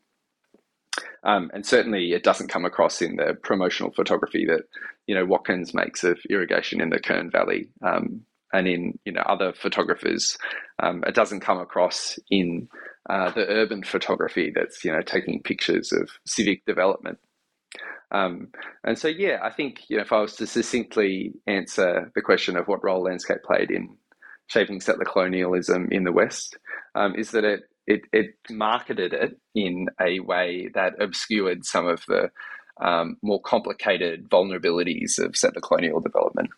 [1.24, 4.62] Um, and certainly, it doesn't come across in the promotional photography that
[5.06, 8.22] you know Watkins makes of irrigation in the Kern Valley um,
[8.56, 10.38] and in you know other photographers.
[10.82, 12.68] Um, it doesn't come across in
[13.08, 17.18] uh, the urban photography that's you know taking pictures of civic development.
[18.12, 18.48] Um,
[18.84, 22.56] and so, yeah, I think you know if I was to succinctly answer the question
[22.56, 23.96] of what role landscape played in
[24.48, 26.56] shaping settler colonialism in the West,
[26.94, 32.04] um, is that it, it it marketed it in a way that obscured some of
[32.08, 32.30] the
[32.80, 36.50] um, more complicated vulnerabilities of settler colonial development.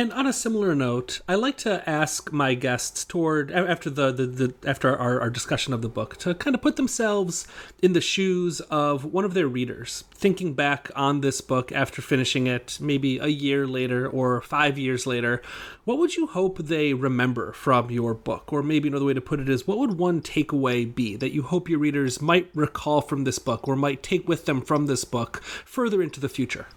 [0.00, 4.26] And on a similar note, I like to ask my guests toward after the, the,
[4.26, 7.46] the after our, our, discussion of the book to kind of put themselves
[7.82, 12.46] in the shoes of one of their readers, thinking back on this book after finishing
[12.46, 15.42] it, maybe a year later or five years later.
[15.84, 18.54] What would you hope they remember from your book?
[18.54, 21.42] Or maybe another way to put it is, what would one takeaway be that you
[21.42, 25.04] hope your readers might recall from this book or might take with them from this
[25.04, 26.68] book further into the future?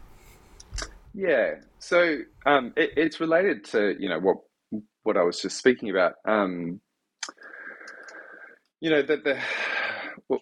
[1.14, 4.38] Yeah, so um, it, it's related to you know what
[5.03, 6.14] what I was just speaking about.
[6.28, 6.82] Um,
[8.82, 9.39] you know that the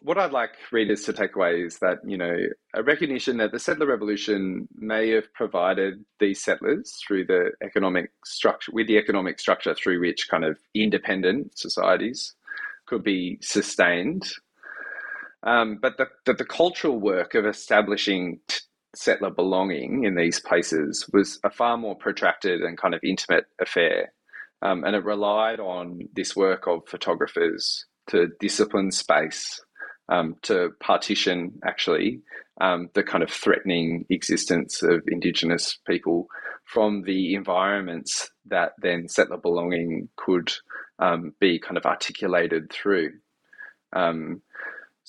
[0.03, 2.38] what I'd like readers to take away is that you know
[2.76, 8.72] a recognition that the settler revolution may have provided these settlers through the economic structure
[8.74, 12.36] with the economic structure through which kind of independent societies
[12.88, 14.30] could be sustained.
[15.43, 18.59] Um, but the, the, the cultural work of establishing t-
[18.95, 24.13] settler belonging in these places was a far more protracted and kind of intimate affair.
[24.61, 29.59] Um, and it relied on this work of photographers to discipline space,
[30.09, 32.21] um, to partition actually
[32.59, 36.27] um, the kind of threatening existence of Indigenous people
[36.65, 40.51] from the environments that then settler belonging could
[40.99, 43.11] um, be kind of articulated through.
[43.93, 44.41] Um,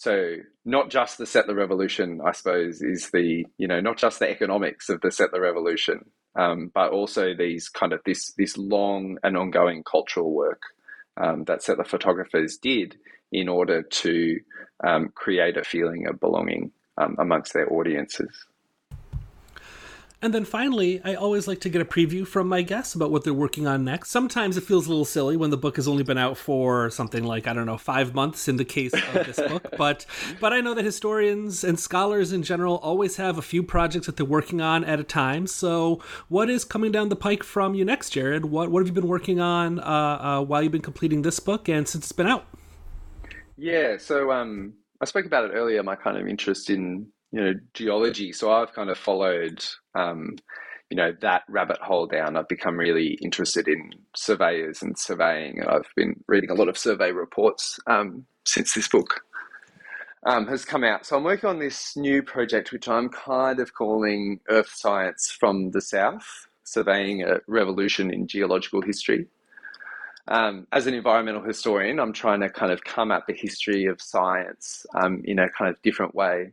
[0.02, 0.34] so
[0.64, 4.88] not just the settler revolution, I suppose, is the you know not just the economics
[4.88, 9.84] of the settler revolution, um, but also these kind of this this long and ongoing
[9.84, 10.62] cultural work
[11.18, 12.96] um, that settler photographers did
[13.30, 14.40] in order to
[14.82, 18.44] um, create a feeling of belonging um, amongst their audiences.
[20.22, 23.24] And then finally, I always like to get a preview from my guests about what
[23.24, 24.10] they're working on next.
[24.10, 27.24] Sometimes it feels a little silly when the book has only been out for something
[27.24, 30.06] like I don't know five months in the case of this book, but
[30.40, 34.16] but I know that historians and scholars in general always have a few projects that
[34.16, 35.48] they're working on at a time.
[35.48, 38.44] So, what is coming down the pike from you next, Jarrod?
[38.44, 41.68] What what have you been working on uh, uh, while you've been completing this book
[41.68, 42.46] and since it's been out?
[43.56, 45.82] Yeah, so um, I spoke about it earlier.
[45.82, 48.32] My kind of interest in you know geology.
[48.32, 49.64] So I've kind of followed
[49.94, 50.36] um,
[50.90, 52.36] you know that rabbit hole down.
[52.36, 56.78] I've become really interested in surveyors and surveying, and I've been reading a lot of
[56.78, 59.22] survey reports um, since this book
[60.24, 61.06] um, has come out.
[61.06, 65.70] So I'm working on this new project, which I'm kind of calling Earth Science from
[65.70, 69.26] the South, surveying a revolution in geological history.
[70.28, 74.00] Um, as an environmental historian, I'm trying to kind of come at the history of
[74.00, 76.52] science um, in a kind of different way.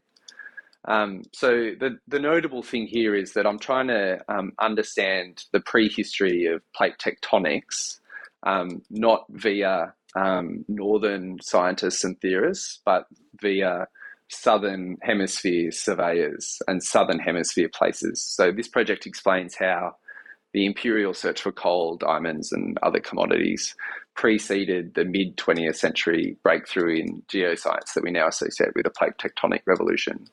[0.85, 5.59] Um, so the the notable thing here is that I'm trying to um, understand the
[5.59, 7.99] prehistory of plate tectonics,
[8.43, 13.05] um, not via um, northern scientists and theorists, but
[13.41, 13.87] via
[14.29, 18.21] southern hemisphere surveyors and southern hemisphere places.
[18.21, 19.95] So this project explains how
[20.53, 23.75] the imperial search for coal, diamonds, and other commodities
[24.15, 29.13] preceded the mid 20th century breakthrough in geoscience that we now associate with the plate
[29.19, 30.27] tectonic revolution.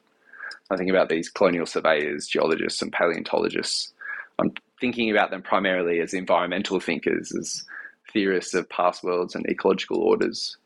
[0.71, 3.93] I think about these colonial surveyors, geologists, and paleontologists.
[4.39, 7.64] I'm thinking about them primarily as environmental thinkers, as
[8.12, 10.57] theorists of past worlds and ecological orders.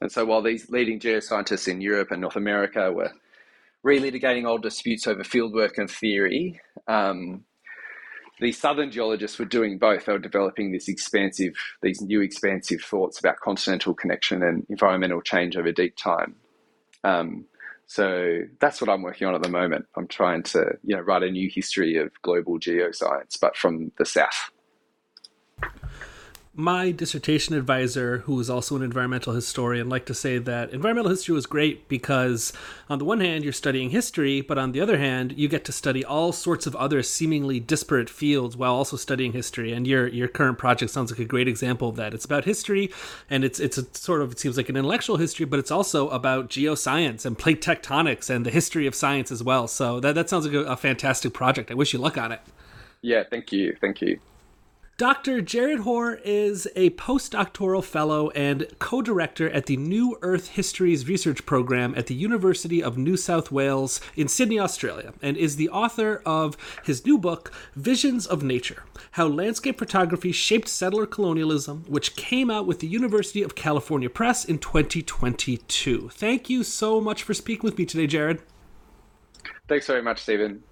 [0.00, 3.12] And so while these leading geoscientists in Europe and North America were
[3.84, 7.44] relitigating old disputes over fieldwork and theory, um,
[8.38, 10.04] the southern geologists were doing both.
[10.04, 15.56] They were developing this expansive, these new expansive thoughts about continental connection and environmental change
[15.56, 16.34] over deep time.
[17.02, 17.46] Um,
[17.86, 19.86] so that's what I'm working on at the moment.
[19.96, 24.04] I'm trying to, you know, write a new history of global geoscience, but from the
[24.04, 24.50] south
[26.58, 31.34] my dissertation advisor, who is also an environmental historian, liked to say that environmental history
[31.34, 32.50] was great because,
[32.88, 35.72] on the one hand, you're studying history, but on the other hand, you get to
[35.72, 39.70] study all sorts of other seemingly disparate fields while also studying history.
[39.70, 42.14] And your your current project sounds like a great example of that.
[42.14, 42.90] It's about history,
[43.28, 46.08] and it's it's a sort of it seems like an intellectual history, but it's also
[46.08, 49.68] about geoscience and plate tectonics and the history of science as well.
[49.68, 51.70] So that that sounds like a, a fantastic project.
[51.70, 52.40] I wish you luck on it.
[53.02, 54.18] Yeah, thank you, thank you.
[54.98, 55.42] Dr.
[55.42, 61.44] Jarrod Hore is a postdoctoral fellow and co director at the New Earth Histories Research
[61.44, 66.22] Program at the University of New South Wales in Sydney, Australia, and is the author
[66.24, 72.50] of his new book, Visions of Nature How Landscape Photography Shaped Settler Colonialism, which came
[72.50, 76.08] out with the University of California Press in 2022.
[76.08, 78.40] Thank you so much for speaking with me today, Jared.
[79.68, 80.62] Thanks very much, Stephen.